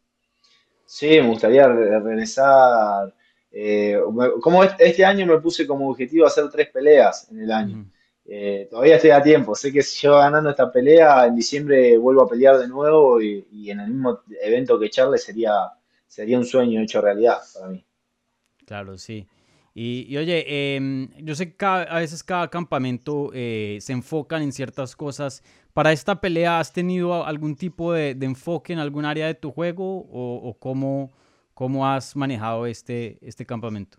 Sí, 0.87 1.09
me 1.21 1.28
gustaría 1.28 1.69
regresar. 1.69 3.14
Eh, 3.52 3.97
como 4.40 4.64
este 4.64 5.04
año 5.04 5.26
me 5.26 5.38
puse 5.38 5.66
como 5.66 5.88
objetivo 5.88 6.26
hacer 6.26 6.50
tres 6.50 6.71
peleas 6.71 7.28
en 7.31 7.40
el 7.40 7.52
año. 7.52 7.87
Eh, 8.26 8.69
todavía 8.71 8.97
estoy 8.97 9.11
a 9.11 9.23
tiempo. 9.23 9.54
Sé 9.54 9.73
que 9.73 9.83
si 9.83 10.07
yo 10.07 10.16
ganando 10.16 10.50
esta 10.50 10.73
pelea, 10.73 11.26
en 11.26 11.37
diciembre 11.37 11.99
vuelvo 11.99 12.23
a 12.23 12.28
pelear 12.28 12.59
de 12.59 12.69
nuevo 12.69 13.21
y, 13.21 13.71
en 13.71 13.81
el 13.81 13.90
mismo 13.90 14.21
evento 14.43 14.78
que 14.78 14.90
Charles 14.90 15.23
sería, 15.23 15.52
sería 16.07 16.38
un 16.38 16.47
sueño 16.47 16.81
hecho 16.81 17.00
realidad 17.00 17.38
para 17.54 17.69
mí. 17.69 17.85
Claro, 18.66 18.97
sí. 18.97 19.28
Y, 19.76 20.16
oye, 20.16 20.76
em, 20.76 21.11
yo 21.19 21.35
sé 21.35 21.57
que 21.57 21.66
a 21.66 21.99
veces 21.99 22.23
cada 22.23 22.49
campamento 22.49 23.31
eh, 23.35 23.78
se 23.81 23.93
enfocan 23.93 24.43
en 24.43 24.52
ciertas 24.52 24.95
cosas. 24.95 25.43
¿Para 25.73 25.90
esta 25.93 26.21
pelea 26.21 26.61
has 26.61 26.73
tenido 26.73 27.26
algún 27.26 27.57
tipo 27.57 27.93
de, 27.93 28.11
enfoque 28.21 28.73
en 28.73 28.78
algún 28.78 29.04
área 29.04 29.26
de 29.26 29.35
tu 29.35 29.50
juego 29.50 30.07
o, 30.09 30.57
cómo, 30.61 31.12
cómo, 31.54 31.88
has 31.88 32.14
manejado 32.14 32.66
este, 32.66 33.19
este 33.21 33.45
campamento? 33.45 33.99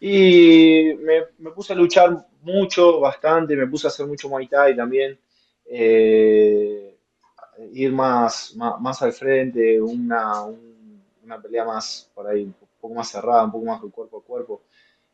Y 0.00 0.94
me, 0.94 1.50
puse 1.50 1.72
a 1.72 1.76
luchar 1.76 2.26
mucho, 2.42 3.00
bastante, 3.00 3.56
me 3.56 3.66
puse 3.66 3.86
a 3.86 3.90
hacer 3.90 4.06
mucho 4.06 4.28
Muay 4.28 4.48
Thai 4.48 4.76
también. 4.76 5.18
Eh, 5.66 6.96
ir 7.72 7.92
más, 7.92 8.54
más, 8.56 9.02
al 9.02 9.12
frente, 9.12 9.80
una, 9.80 10.44
una 11.22 11.40
pelea 11.40 11.64
más 11.64 12.10
por 12.14 12.26
ahí 12.26 12.52
poco 12.82 12.94
más 12.94 13.08
cerrada, 13.08 13.44
un 13.44 13.52
poco 13.52 13.64
más 13.64 13.80
cuerpo 13.80 14.18
a 14.18 14.22
cuerpo. 14.24 14.62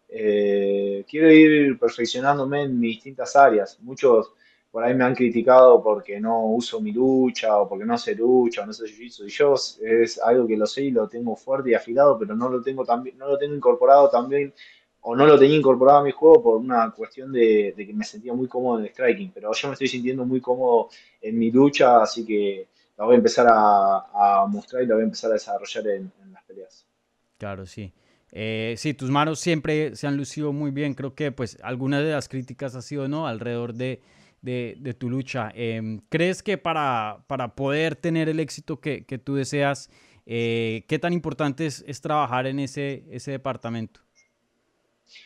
Eh, 0.08 1.04
quiero 1.08 1.30
ir 1.30 1.78
perfeccionándome 1.78 2.62
en 2.62 2.80
mis 2.80 2.96
distintas 2.96 3.36
áreas. 3.36 3.78
Muchos 3.80 4.32
por 4.70 4.84
ahí 4.84 4.94
me 4.94 5.04
han 5.04 5.14
criticado 5.14 5.82
porque 5.82 6.20
no 6.20 6.46
uso 6.46 6.80
mi 6.80 6.92
lucha 6.92 7.56
o 7.58 7.68
porque 7.68 7.84
no 7.84 7.96
sé 7.96 8.14
lucha 8.14 8.62
o 8.62 8.66
no 8.66 8.72
sé 8.72 8.84
jiu-jitsu. 8.84 9.26
Y 9.26 9.30
yo 9.30 9.54
es 9.54 10.20
algo 10.20 10.46
que 10.46 10.56
lo 10.56 10.66
sé 10.66 10.84
y 10.84 10.90
lo 10.90 11.08
tengo 11.08 11.36
fuerte 11.36 11.70
y 11.70 11.74
afilado, 11.74 12.18
pero 12.18 12.34
no 12.36 12.48
lo 12.48 12.62
tengo 12.62 12.84
también, 12.84 13.16
no 13.18 13.28
lo 13.28 13.38
tengo 13.38 13.54
incorporado 13.54 14.10
también 14.10 14.52
o 15.00 15.16
no 15.16 15.26
lo 15.26 15.38
tenía 15.38 15.56
incorporado 15.56 15.98
a 15.98 16.04
mi 16.04 16.10
juego 16.10 16.42
por 16.42 16.56
una 16.56 16.90
cuestión 16.90 17.32
de, 17.32 17.74
que 17.76 17.94
me 17.94 18.04
sentía 18.04 18.34
muy 18.34 18.48
cómodo 18.48 18.78
en 18.78 18.86
el 18.86 18.90
striking. 18.90 19.30
Pero 19.32 19.52
yo 19.52 19.68
me 19.68 19.72
estoy 19.72 19.88
sintiendo 19.88 20.24
muy 20.24 20.40
cómodo 20.40 20.90
en 21.22 21.38
mi 21.38 21.50
lucha, 21.50 22.02
así 22.02 22.26
que 22.26 22.68
la 22.96 23.04
voy 23.04 23.14
a 23.14 23.18
empezar 23.18 23.46
a, 23.48 24.44
mostrar 24.48 24.82
y 24.82 24.86
la 24.86 24.94
voy 24.94 25.02
a 25.02 25.04
empezar 25.04 25.30
a 25.30 25.34
desarrollar 25.34 25.86
en 25.86 26.12
las 26.32 26.44
peleas. 26.44 26.86
Claro, 27.38 27.64
sí. 27.66 27.92
Eh, 28.32 28.74
sí, 28.76 28.94
tus 28.94 29.10
manos 29.10 29.40
siempre 29.40 29.96
se 29.96 30.06
han 30.06 30.16
lucido 30.16 30.52
muy 30.52 30.70
bien. 30.70 30.94
Creo 30.94 31.14
que 31.14 31.32
pues 31.32 31.58
algunas 31.62 32.02
de 32.02 32.10
las 32.10 32.28
críticas 32.28 32.74
ha 32.74 32.82
sido 32.82 33.08
no 33.08 33.26
alrededor 33.26 33.74
de, 33.74 34.00
tu 34.98 35.10
lucha. 35.10 35.50
Em, 35.54 36.00
¿Crees 36.08 36.42
que 36.42 36.58
para, 36.58 37.24
para, 37.26 37.54
poder 37.54 37.96
tener 37.96 38.28
el 38.28 38.40
éxito 38.40 38.80
que, 38.80 39.02
tú 39.22 39.34
deseas, 39.34 39.90
eh, 40.26 40.84
qué 40.88 40.98
tan 40.98 41.12
importante 41.12 41.66
es, 41.66 42.00
trabajar 42.00 42.46
en 42.46 42.58
ese, 42.58 43.04
ese 43.10 43.32
departamento? 43.32 44.00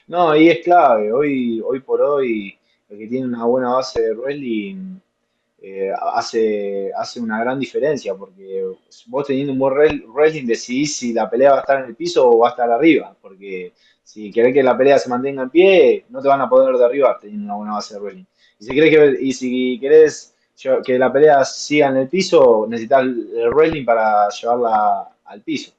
No, 0.07 0.31
ahí 0.31 0.49
es 0.49 0.61
clave. 0.65 1.13
Hoy, 1.13 1.61
hoy 1.61 1.81
por 1.81 2.01
hoy, 2.01 2.59
el 2.89 2.99
que 2.99 3.07
tiene 3.09 3.27
una 3.27 3.45
buena 3.45 3.71
base 3.71 4.01
de 4.01 4.15
wrestling 4.15 4.99
eh, 5.65 5.93
hace, 6.15 6.91
hace 6.97 7.21
una 7.21 7.41
gran 7.41 7.61
diferencia, 7.61 8.17
porque 8.17 8.65
vos 9.07 9.27
teniendo 9.27 9.53
un 9.53 9.61
buen 9.61 10.05
wrestling 10.09 10.45
decidís 10.45 10.97
si 10.97 11.13
la 11.13 11.31
pelea 11.31 11.53
va 11.53 11.59
a 11.59 11.61
estar 11.61 11.85
en 11.85 11.91
el 11.91 11.95
piso 11.95 12.29
o 12.29 12.39
va 12.39 12.49
a 12.49 12.51
estar 12.51 12.69
arriba, 12.69 13.17
porque 13.23 13.73
si 14.03 14.33
querés 14.33 14.53
que 14.53 14.63
la 14.65 14.77
pelea 14.77 14.99
se 14.99 15.09
mantenga 15.09 15.45
en 15.45 15.51
pie, 15.51 16.05
no 16.09 16.21
te 16.21 16.27
van 16.27 16.41
a 16.41 16.49
poder 16.49 16.77
derribar 16.77 17.19
teniendo 17.21 17.45
una 17.45 17.55
buena 17.55 17.75
base 17.75 17.95
de 17.95 18.01
wrestling. 18.01 18.25
Y 18.63 18.65
si 18.65 18.75
querés 18.75 18.91
que, 18.91 19.25
y 19.25 19.33
si 19.33 19.79
querés 19.81 20.35
que 20.85 20.97
la 20.97 21.13
pelea 21.13 21.45
siga 21.45 21.89
en 21.89 21.97
el 21.97 22.09
piso, 22.09 22.65
necesitas 22.69 23.03
el 23.03 23.51
wrestling 23.53 23.85
para 23.85 24.29
llevarla 24.29 25.09
al 25.25 25.43
piso. 25.43 25.73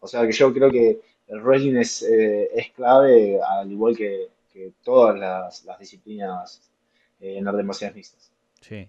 O 0.00 0.08
sea 0.08 0.26
que 0.26 0.32
yo 0.32 0.50
creo 0.50 0.70
que 0.70 0.98
el 1.28 1.42
wrestling 1.42 1.76
es, 1.76 2.02
eh, 2.02 2.48
es 2.54 2.70
clave, 2.70 3.38
al 3.38 3.70
igual 3.70 3.94
que, 3.94 4.30
todas 4.82 5.18
las, 5.18 5.78
disciplinas 5.78 6.62
eh, 7.20 7.36
en 7.36 7.48
artes 7.48 7.64
marciales 7.66 7.96
mixtas. 7.96 8.32
Sí. 8.62 8.88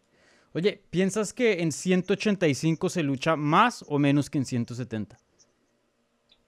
Oye, 0.54 0.82
¿piensas 0.90 1.34
que 1.34 1.62
en 1.62 1.74
185 1.74 2.90
se 2.90 3.04
lucha 3.04 3.36
más 3.36 3.84
o 3.90 4.00
menos 4.00 4.30
que 4.30 4.38
en 4.38 4.46
170? 4.46 5.18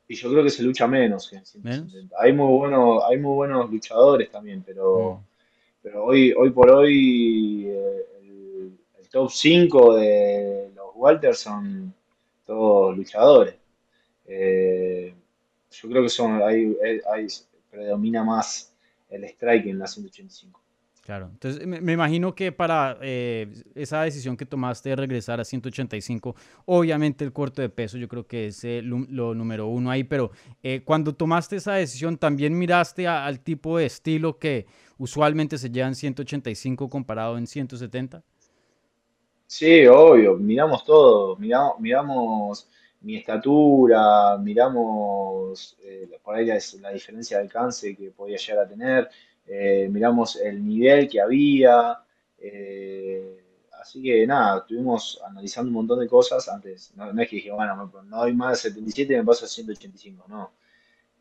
Y 0.07 0.15
yo 0.15 0.29
creo 0.31 0.43
que 0.43 0.49
se 0.49 0.63
lucha 0.63 0.87
menos 0.87 1.29
que 1.29 1.37
en 1.37 1.45
170. 1.45 2.15
Hay 2.19 2.31
muy 2.31 2.57
buenos, 2.57 3.03
hay 3.09 3.17
muy 3.17 3.35
buenos 3.35 3.69
luchadores 3.69 4.31
también, 4.31 4.63
pero, 4.65 5.15
mm. 5.15 5.34
Pero 5.85 6.03
hoy, 6.03 6.33
hoy 6.35 6.49
por 6.49 6.71
hoy 6.71 7.67
eh, 7.67 8.05
el, 8.23 9.07
top 9.11 9.29
5 9.29 9.97
de 9.97 10.71
los 10.73 10.87
Walters 10.95 11.37
son 11.37 11.93
todos 12.43 12.97
luchadores. 12.97 13.55
Eh, 14.25 15.13
yo 15.69 15.89
creo 15.89 16.01
que 16.01 16.09
son, 16.09 16.41
hay, 16.41 16.75
predomina 17.69 18.23
más 18.23 18.73
el 19.11 19.25
strike 19.25 19.67
en 19.67 19.77
la 19.77 19.85
185. 19.85 20.59
Claro, 21.05 21.29
entonces 21.31 21.67
me, 21.67 21.93
imagino 21.93 22.33
que 22.33 22.51
para 22.51 22.97
eh, 22.99 23.53
esa 23.75 24.01
decisión 24.01 24.35
que 24.35 24.47
tomaste 24.47 24.89
de 24.89 24.95
regresar 24.95 25.39
a 25.39 25.45
185, 25.45 26.35
obviamente 26.65 27.23
el 27.23 27.31
corto 27.31 27.61
de 27.61 27.69
peso 27.69 27.99
yo 27.99 28.07
creo 28.07 28.25
que 28.25 28.47
es 28.47 28.63
eh, 28.63 28.81
lo, 28.81 29.35
número 29.35 29.67
uno 29.67 29.91
ahí, 29.91 30.03
pero 30.03 30.31
eh, 30.63 30.81
cuando 30.83 31.13
tomaste 31.13 31.57
esa 31.57 31.73
decisión, 31.73 32.17
¿también 32.17 32.57
miraste 32.57 33.07
al 33.07 33.39
tipo 33.41 33.77
de 33.77 33.85
estilo 33.85 34.39
que 34.39 34.65
usualmente 34.97 35.59
se 35.59 35.69
lleva 35.69 35.89
en 35.89 35.93
185 35.93 36.89
comparado 36.89 37.37
en 37.37 37.45
170? 37.45 38.23
Sí, 39.45 39.85
obvio, 39.85 40.37
miramos 40.37 40.83
todo, 40.83 41.37
miramos, 41.37 42.67
mi 43.01 43.17
estatura, 43.17 44.39
miramos 44.39 45.77
por 46.23 46.35
ahí 46.35 46.47
la 46.47 46.89
diferencia 46.89 47.37
de 47.37 47.43
alcance 47.43 47.95
que 47.95 48.09
podía 48.09 48.37
llegar 48.37 48.65
a 48.65 48.67
tener 48.67 49.07
eh, 49.47 49.87
miramos 49.91 50.35
el 50.37 50.65
nivel 50.65 51.07
que 51.07 51.21
había, 51.21 51.99
eh, 52.37 53.43
así 53.79 54.01
que 54.01 54.25
nada, 54.25 54.59
estuvimos 54.59 55.21
analizando 55.25 55.69
un 55.69 55.75
montón 55.75 55.99
de 55.99 56.07
cosas 56.07 56.49
antes, 56.49 56.93
no, 56.95 57.09
es 57.09 57.29
que 57.29 57.35
dije, 57.35 57.51
bueno, 57.51 57.91
no 58.05 58.17
doy 58.17 58.33
más 58.33 58.63
de 58.63 58.69
77, 58.69 59.17
me 59.17 59.23
paso 59.23 59.45
a 59.45 59.47
185, 59.47 60.25
no. 60.27 60.51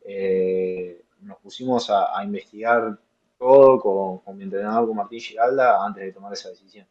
Eh, 0.01 1.03
nos 1.21 1.37
pusimos 1.39 1.89
a, 1.89 2.23
investigar 2.23 2.99
todo 3.37 4.21
con, 4.23 4.37
mi 4.37 4.43
entrenador, 4.43 4.87
con 4.87 4.97
Martín 4.97 5.19
Giralda, 5.19 5.83
antes 5.83 6.03
de 6.03 6.11
tomar 6.11 6.33
esa 6.33 6.49
decisión. 6.49 6.85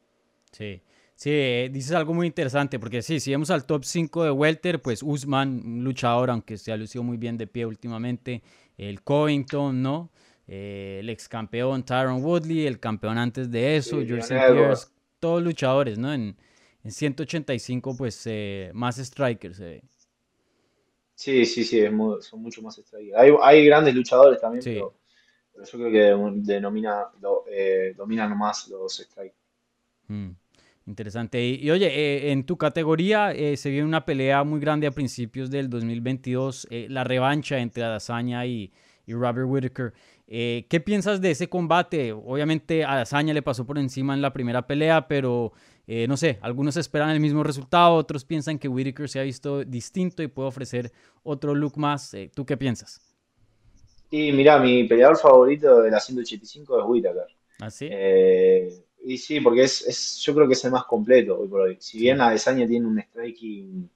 Sí. 0.53 0.81
Sí, 1.17 1.31
dices 1.71 1.93
algo 1.93 2.13
muy 2.13 2.27
interesante, 2.27 2.81
porque 2.81 3.01
sí, 3.01 3.21
si 3.21 3.31
vamos 3.33 3.49
al 3.51 3.67
top 3.67 3.85
5 3.85 4.25
de 4.25 4.31
Welter, 4.33 4.83
pues 4.83 5.01
Usman, 5.01 5.63
un 5.65 5.85
luchador, 5.85 6.29
aunque 6.29 6.59
se 6.59 6.73
ha 6.73 6.77
lucido 6.77 7.05
muy 7.05 7.17
bien 7.17 7.39
de 7.39 7.47
pie 7.47 7.65
últimamente, 7.67 8.43
el 8.77 9.03
Covington, 9.03 9.81
¿no? 9.81 10.11
Eh, 10.47 10.99
el 11.01 11.09
ex 11.09 11.29
campeón 11.29 11.85
Tyron 11.85 12.23
Woodley, 12.23 12.67
el 12.67 12.79
campeón 12.79 13.17
antes 13.17 13.51
de 13.51 13.77
eso, 13.77 14.03
George 14.05 14.29
Pierce, 14.29 14.89
todos 15.19 15.43
luchadores, 15.43 15.99
¿no? 15.99 16.13
En, 16.13 16.37
185, 16.87 17.97
pues 17.97 18.23
eh, 18.27 18.71
más 18.75 18.97
strikers. 18.97 19.57
Sí, 21.15 21.47
sí, 21.47 21.65
sí, 21.65 21.83
son 22.21 22.43
mucho 22.43 22.61
más 22.61 22.77
strikers. 22.77 23.17
Hay, 23.43 23.65
grandes 23.65 23.95
luchadores 23.95 24.39
también, 24.39 24.63
pero, 24.63 24.95
yo 25.55 25.79
creo 25.79 25.91
que 25.91 26.43
denomina, 26.43 27.07
eh, 27.51 27.95
dominan 27.97 28.37
más 28.37 28.69
los 28.69 28.97
strikers. 28.99 29.35
Mm, 30.09 30.33
interesante. 30.89 31.43
Y, 31.43 31.71
oye, 31.71 32.31
en 32.31 32.45
tu 32.45 32.59
categoría 32.59 33.33
se 33.57 33.71
viene 33.71 33.87
una 33.87 34.05
pelea 34.05 34.45
muy 34.45 34.61
grande 34.61 34.87
a 34.87 34.91
principios 34.91 35.51
del 35.51 35.71
2022, 35.71 36.69
la 36.71 37.03
revancha 37.03 37.61
entre 37.61 37.83
Adesanya 37.83 38.45
y, 38.45 38.71
y 39.07 39.15
Robert 39.15 39.47
Whitaker. 39.49 39.95
Eh, 40.27 40.67
¿Qué 40.71 40.81
piensas 40.81 41.21
de 41.21 41.31
ese 41.31 41.49
combate? 41.49 42.13
Obviamente 42.13 42.85
a 42.85 43.03
Azaña 43.03 43.35
le 43.35 43.43
pasó 43.43 43.67
por 43.67 43.79
encima 43.79 44.15
en 44.15 44.23
la 44.23 44.33
primera 44.33 44.67
pelea, 44.67 45.07
pero 45.07 45.53
eh, 45.87 46.07
no 46.09 46.17
sé, 46.17 46.39
algunos 46.41 46.77
esperan 46.77 47.11
el 47.11 47.21
mismo 47.21 47.43
resultado, 47.43 47.95
otros 47.95 48.25
piensan 48.25 48.59
que 48.59 48.69
Whitaker 48.69 49.09
se 49.09 49.21
ha 49.21 49.23
visto 49.23 49.65
distinto 49.65 50.23
y 50.23 50.29
puede 50.29 50.49
ofrecer 50.49 50.93
otro 51.23 51.55
look 51.55 51.77
más. 51.77 52.15
Eh, 52.15 52.31
¿Tú 52.35 52.47
qué 52.47 52.57
piensas? 52.57 53.01
Y 54.11 54.33
mira, 54.33 54.59
mi 54.59 54.85
peleador 54.85 55.19
favorito 55.19 55.83
de 55.83 55.91
la 55.91 56.01
185 56.01 56.79
es 56.79 56.85
Whitaker. 56.87 57.27
¿Ah, 57.61 57.71
sí? 57.71 57.89
y 59.07 59.19
sí, 59.19 59.41
porque 59.41 59.65
es, 59.65 60.17
yo 60.25 60.35
creo 60.35 60.47
que 60.49 60.55
es 60.55 60.65
el 60.65 60.73
más 60.73 60.85
completo 60.85 61.39
hoy 61.39 61.49
por 61.49 61.61
hoy. 61.61 61.77
Si 61.79 61.99
bien 61.99 62.21
Adesanya 62.21 62.67
tiene 62.67 62.87
un 62.87 62.99
striking 62.99 63.91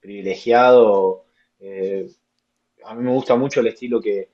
privilegiado, 0.00 1.26
a 1.60 2.94
mí 2.94 3.02
me 3.02 3.12
gusta 3.12 3.36
mucho 3.36 3.60
el 3.60 3.66
estilo 3.66 4.00
que, 4.00 4.30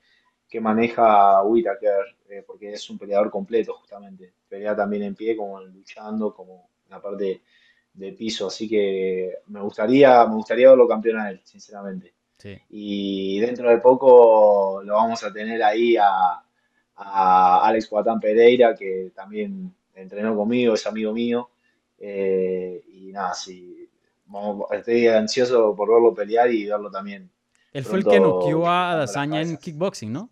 que 0.52 0.60
maneja 0.60 1.42
Whitaker, 1.44 2.04
eh, 2.28 2.44
porque 2.46 2.74
es 2.74 2.90
un 2.90 2.98
peleador 2.98 3.30
completo 3.30 3.72
justamente. 3.72 4.34
Pelea 4.46 4.76
también 4.76 5.04
en 5.04 5.14
pie, 5.14 5.34
como 5.34 5.62
luchando, 5.62 6.34
como 6.34 6.68
en 6.84 6.90
la 6.90 7.00
parte 7.00 7.40
de 7.94 8.12
piso. 8.12 8.48
Así 8.48 8.68
que 8.68 9.32
me 9.46 9.62
gustaría, 9.62 10.26
me 10.26 10.34
gustaría 10.34 10.68
verlo 10.68 10.86
campeón 10.86 11.20
a 11.20 11.30
él, 11.30 11.40
sinceramente. 11.42 12.12
Y 12.68 13.40
dentro 13.40 13.70
de 13.70 13.78
poco 13.78 14.82
lo 14.84 14.94
vamos 14.96 15.24
a 15.24 15.32
tener 15.32 15.62
ahí 15.62 15.96
a, 15.96 16.44
a 16.96 17.66
Alex 17.66 17.88
Guatán 17.88 18.20
Pereira, 18.20 18.74
que 18.74 19.10
también 19.14 19.74
entrenó 19.94 20.36
conmigo, 20.36 20.74
es 20.74 20.86
amigo 20.86 21.14
mío. 21.14 21.48
Eh, 21.98 22.84
y 22.88 23.10
nada, 23.10 23.32
sí, 23.32 23.88
vamos, 24.26 24.66
estoy 24.70 25.06
ansioso 25.06 25.74
por 25.74 25.88
verlo 25.88 26.12
pelear 26.14 26.52
y 26.52 26.66
verlo 26.66 26.90
también. 26.90 27.30
Él 27.72 27.84
fue 27.84 28.00
el 28.00 28.04
que 28.04 28.20
noqueó 28.20 28.68
a 28.68 28.96
Dazaña 28.96 29.40
en 29.40 29.56
kickboxing, 29.56 30.12
¿no? 30.12 30.28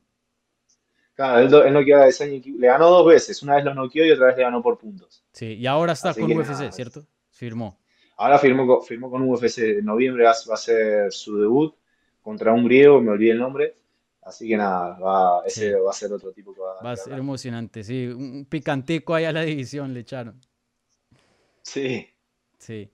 Claro, 1.21 1.39
él, 1.41 1.67
él 1.67 1.75
noqueó 1.75 1.99
a 1.99 2.03
Adesanya 2.05 2.41
le 2.43 2.67
ganó 2.67 2.89
dos 2.89 3.07
veces, 3.07 3.43
una 3.43 3.57
vez 3.57 3.65
lo 3.67 3.75
noqueó 3.75 4.07
y 4.07 4.11
otra 4.11 4.29
vez 4.29 4.39
le 4.39 4.43
ganó 4.43 4.63
por 4.63 4.79
puntos. 4.79 5.23
Sí, 5.33 5.53
y 5.55 5.67
ahora 5.67 5.93
está 5.93 6.11
Así 6.11 6.21
con 6.23 6.33
UFC, 6.33 6.49
nada, 6.53 6.73
¿cierto? 6.73 7.07
Firmó. 7.31 7.79
Ahora 8.17 8.39
firmó, 8.39 8.67
con- 8.67 8.83
firmó 8.83 9.11
con 9.11 9.29
UFC 9.29 9.59
en 9.81 9.85
noviembre, 9.85 10.25
va, 10.25 10.33
va 10.49 10.55
a 10.55 10.57
ser 10.57 11.13
su 11.13 11.39
debut 11.39 11.75
contra 12.23 12.55
un 12.55 12.65
griego, 12.65 13.03
me 13.03 13.11
olvidé 13.11 13.33
el 13.33 13.39
nombre. 13.39 13.75
Así 14.23 14.49
que 14.49 14.57
nada, 14.57 14.99
va, 14.99 15.43
ese 15.45 15.73
Sí. 15.73 15.77
va 15.79 15.91
a 15.91 15.93
ser 15.93 16.11
otro 16.13 16.33
tipo 16.33 16.55
que 16.55 16.61
va, 16.63 16.81
Va 16.83 16.93
a 16.93 16.97
ser 16.97 17.13
emocionante, 17.19 17.85
sí. 17.85 18.07
Un 18.07 18.47
picantico 18.47 19.15
ahí 19.15 19.27
a 19.27 19.33
la 19.33 19.43
división 19.43 19.93
le 19.93 20.01
echaron. 20.01 20.41
Sí, 21.63 22.07
Sí. 22.59 22.91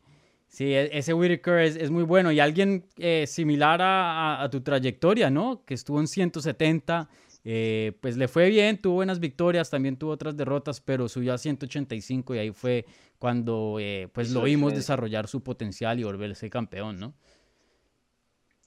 Sí, 0.49 0.73
e- 0.73 0.97
ese 0.97 1.12
Whitaker 1.12 1.59
es, 1.59 1.76
es 1.76 1.90
muy 1.90 2.04
bueno. 2.04 2.33
Y 2.33 2.40
alguien 2.40 2.87
eh, 2.97 3.26
similar 3.26 3.80
a 3.83 4.49
tu 4.50 4.62
trayectoria, 4.62 5.28
¿no? 5.28 5.64
Que 5.66 5.75
estuvo 5.75 6.00
en 6.00 6.06
170, 6.06 7.09
eh, 7.47 7.97
pues 8.03 8.19
le 8.19 8.29
fue 8.29 8.50
bien, 8.50 8.81
tuvo 8.83 8.97
buenas 8.97 9.21
victorias, 9.21 9.71
también 9.71 9.97
tuvo 9.99 10.12
otras 10.12 10.37
derrotas, 10.37 10.81
pero 10.83 11.09
subió 11.09 11.35
a 11.35 11.38
185 11.38 12.35
y 12.35 12.38
ahí 12.41 12.53
fue 12.53 12.87
cuando 13.19 13.79
eh, 13.81 14.09
pues 14.12 14.31
lo 14.31 14.43
vimos 14.45 14.75
desarrollar 14.75 15.29
su 15.29 15.43
potencial 15.45 16.00
y 16.00 16.05
volverse 16.05 16.50
campeón, 16.50 17.00
¿no? 17.00 17.15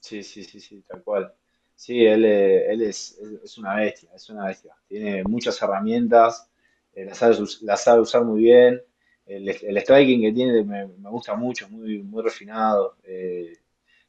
Sí, 0.00 0.22
sí, 0.22 0.44
sí, 0.44 0.60
sí, 0.60 0.82
tal 0.88 1.02
cual. 1.02 1.34
Sí, 1.74 2.04
él, 2.04 2.24
eh, 2.24 2.72
él 2.72 2.82
es, 2.82 3.18
es- 3.44 3.58
una 3.58 3.76
bestia, 3.76 4.10
es 4.14 4.28
una 4.30 4.46
bestia. 4.46 4.74
Tiene 4.86 5.24
muchas 5.24 5.60
herramientas, 5.62 6.50
las 6.94 7.18
sabe, 7.18 7.36
las 7.62 7.84
sabe 7.84 8.00
usar 8.00 8.24
muy 8.24 8.42
bien. 8.42 8.82
El, 9.26 9.48
el 9.48 9.78
striking 9.80 10.22
que 10.22 10.32
tiene 10.32 10.64
me, 10.64 10.86
me 10.86 11.10
gusta 11.10 11.34
mucho, 11.36 11.68
muy, 11.68 12.02
muy 12.02 12.22
refinado, 12.22 12.96
eh, 13.04 13.52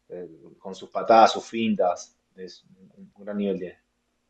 eh, 0.09 0.29
con 0.59 0.75
sus 0.75 0.89
patadas, 0.89 1.33
sus 1.33 1.45
fintas. 1.45 2.17
Es 2.35 2.65
un 2.79 3.11
un 3.17 3.25
gran 3.25 3.37
nivel 3.37 3.59
tiene. 3.59 3.77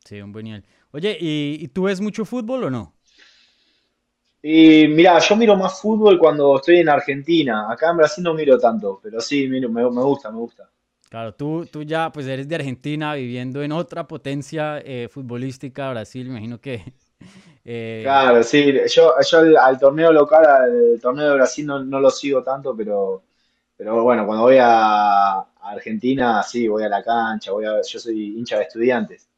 Sí, 0.04 0.20
un 0.20 0.32
buen 0.32 0.44
nivel. 0.44 0.64
Oye, 0.92 1.16
¿y, 1.20 1.58
y 1.60 1.68
tú 1.68 1.84
ves 1.84 2.00
mucho 2.00 2.24
fútbol 2.24 2.64
o 2.64 2.70
no? 2.70 2.94
Y 4.42 4.86
mira, 4.88 5.18
yo 5.18 5.34
miro 5.34 5.56
más 5.56 5.80
fútbol 5.80 6.16
cuando 6.16 6.54
estoy 6.56 6.76
en 6.80 6.88
Argentina. 6.90 7.66
Acá 7.68 7.90
en 7.90 7.96
Brasil 7.96 8.22
no 8.22 8.34
miro 8.34 8.56
tanto, 8.58 9.00
pero 9.02 9.20
sí, 9.20 9.48
miro, 9.48 9.68
me, 9.68 9.82
me 9.90 10.02
gusta, 10.02 10.30
me 10.30 10.36
gusta. 10.38 10.70
Claro, 11.08 11.34
tú, 11.34 11.66
tú 11.66 11.82
ya 11.82 12.10
pues 12.10 12.26
eres 12.26 12.48
de 12.48 12.54
Argentina, 12.54 13.14
viviendo 13.14 13.62
en 13.62 13.72
otra 13.72 14.06
potencia 14.08 14.78
eh, 14.82 15.08
futbolística, 15.10 15.90
Brasil, 15.90 16.24
me 16.24 16.30
imagino 16.32 16.58
que... 16.60 16.94
eh, 17.64 18.02
Claro, 18.02 18.42
sí, 18.42 18.72
yo, 18.92 19.12
yo 19.20 19.38
al, 19.38 19.56
al 19.56 19.78
torneo 19.78 20.12
local, 20.12 20.44
al 20.44 21.00
torneo 21.00 21.28
de 21.30 21.34
Brasil 21.34 21.64
no, 21.66 21.84
no 21.84 22.00
lo 22.00 22.10
sigo 22.10 22.42
tanto, 22.42 22.76
pero, 22.76 23.22
pero 23.76 24.02
bueno, 24.02 24.26
cuando 24.26 24.42
voy 24.44 24.56
a, 24.58 25.38
a 25.38 25.46
Argentina, 25.60 26.42
sí, 26.42 26.66
voy 26.66 26.82
a 26.82 26.88
la 26.88 27.02
cancha, 27.02 27.52
voy 27.52 27.64
a, 27.66 27.80
yo 27.82 27.98
soy 28.00 28.36
hincha 28.38 28.56
de 28.58 28.64
estudiantes, 28.64 29.28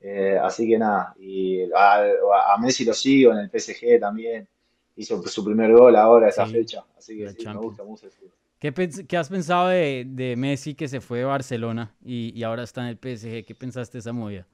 Eh, 0.00 0.38
así 0.42 0.66
que 0.68 0.78
nada, 0.78 1.14
y 1.18 1.62
a, 1.72 2.54
a 2.54 2.58
Messi 2.58 2.84
lo 2.84 2.94
sigo 2.94 3.32
en 3.32 3.38
el 3.40 3.50
PSG 3.50 4.00
también, 4.00 4.48
hizo 4.96 5.22
su 5.26 5.44
primer 5.44 5.72
gol 5.72 5.94
ahora 5.96 6.28
esa 6.28 6.46
Sí, 6.46 6.46
fecha, 6.46 6.84
así 6.96 7.16
que 7.18 7.28
sí, 7.28 7.48
me 7.48 7.58
gusta 7.58 7.84
mucho 7.84 8.06
el 8.06 8.12
fútbol. 8.12 8.32
¿Qué, 8.58 9.16
has 9.16 9.28
pensado 9.30 9.68
de, 9.68 10.04
de 10.06 10.36
Messi 10.36 10.74
que 10.74 10.88
se 10.88 11.00
fue 11.00 11.18
de 11.20 11.24
Barcelona 11.24 11.94
y, 12.04 12.32
y 12.38 12.42
ahora 12.44 12.62
está 12.62 12.82
en 12.82 12.88
el 12.88 12.98
PSG? 12.98 13.44
¿Qué 13.46 13.54
pensaste 13.54 13.94
de 13.94 14.00
esa 14.00 14.12
movida? 14.12 14.46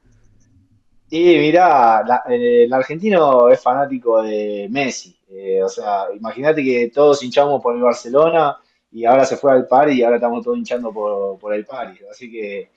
Y 1.09 1.37
mirá, 1.38 2.03
la- 2.05 2.23
eh, 2.29 2.65
el 2.65 2.73
argentino 2.73 3.49
es 3.49 3.61
fanático 3.62 4.23
de 4.23 4.67
Messi. 4.71 5.17
Eh, 5.29 5.62
o 5.62 5.69
sea, 5.69 6.07
imagínate 6.15 6.65
que 6.65 6.91
todos 6.93 7.23
hinchamos 7.23 7.62
por 7.62 7.76
el 7.76 7.83
Barcelona 7.83 8.57
y 8.91 9.05
ahora 9.05 9.25
se 9.25 9.37
fue 9.37 9.53
al 9.53 9.67
Paris 9.69 9.97
y 9.99 10.03
ahora 10.03 10.17
estamos 10.17 10.45
todos 10.45 10.59
hinchando 10.59 10.92
por, 10.92 11.38
por 11.38 11.55
el 11.55 11.64
Paris. 11.64 12.01
Así 12.11 12.31
que 12.31 12.70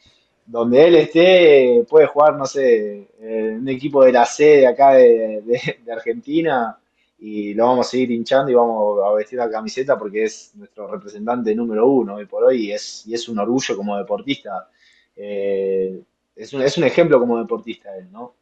donde 0.50 0.88
él 0.88 0.96
esté, 0.96 1.86
puede 1.88 2.08
jugar, 2.08 2.36
no 2.36 2.46
sé, 2.48 3.08
un 3.22 3.70
equipo 3.70 4.04
de 4.04 4.12
la 4.12 4.26
C 4.26 4.44
de 4.44 4.68
acá 4.68 4.94
de, 4.94 5.44
Argentina 5.92 6.76
y 7.20 7.54
lo 7.54 7.68
vamos 7.68 7.88
a 7.88 7.90
seguir 7.92 8.10
hinchando 8.12 8.52
y 8.52 8.56
vamos 8.56 9.00
a 9.06 9.14
vestir 9.14 9.38
la 9.38 9.50
camiseta 9.50 9.96
porque 9.96 10.24
es 10.24 10.52
nuestro 10.56 10.88
representante 10.88 11.54
número 11.54 11.88
uno 11.88 12.16
hoy 12.16 12.26
por 12.26 12.46
hoy 12.46 12.68
y 12.68 12.72
es, 12.72 13.06
y 13.06 13.14
es 13.14 13.30
un 13.30 13.38
orgullo 13.38 13.78
como 13.78 13.96
deportista. 13.96 14.68
Eh, 15.16 16.02
es 16.36 16.54
un, 16.54 16.64
es 16.64 16.78
un 16.80 16.86
ejemplo 16.86 17.20
como 17.20 17.38
deportista 17.38 17.96
él, 17.96 18.12
¿no? 18.12 18.34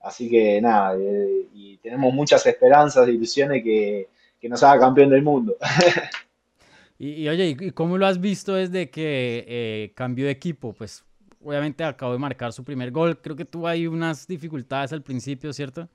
Así 0.00 0.28
que 0.28 0.60
nada, 0.60 0.96
eh, 0.98 1.46
y 1.54 1.76
tenemos 1.76 2.12
muchas 2.12 2.44
esperanzas 2.44 3.06
e 3.06 3.12
ilusiones 3.12 3.62
que, 3.62 4.08
que 4.40 4.48
nos 4.48 4.60
haga 4.64 4.80
campeón 4.80 5.10
del 5.10 5.22
mundo. 5.22 5.56
Y, 6.98 7.28
oye, 7.28 7.56
¿y 7.58 7.64
y 7.64 7.70
cómo 7.72 7.98
lo 7.98 8.06
has 8.06 8.20
visto 8.20 8.54
desde 8.54 8.88
que 8.88 9.44
eh, 9.48 9.92
cambió 9.96 10.26
de 10.26 10.30
equipo? 10.30 10.72
Pues 10.72 11.04
obviamente 11.44 11.84
acabó 11.84 12.12
de 12.12 12.18
marcar 12.18 12.52
su 12.52 12.64
primer 12.64 12.90
gol. 12.90 13.20
Creo 13.20 13.36
que 13.36 13.44
tuvo 13.44 13.68
ahí 13.68 13.86
unas 13.86 14.26
dificultades 14.26 14.92
al 14.92 15.02
principio, 15.02 15.52
¿cierto? 15.52 15.88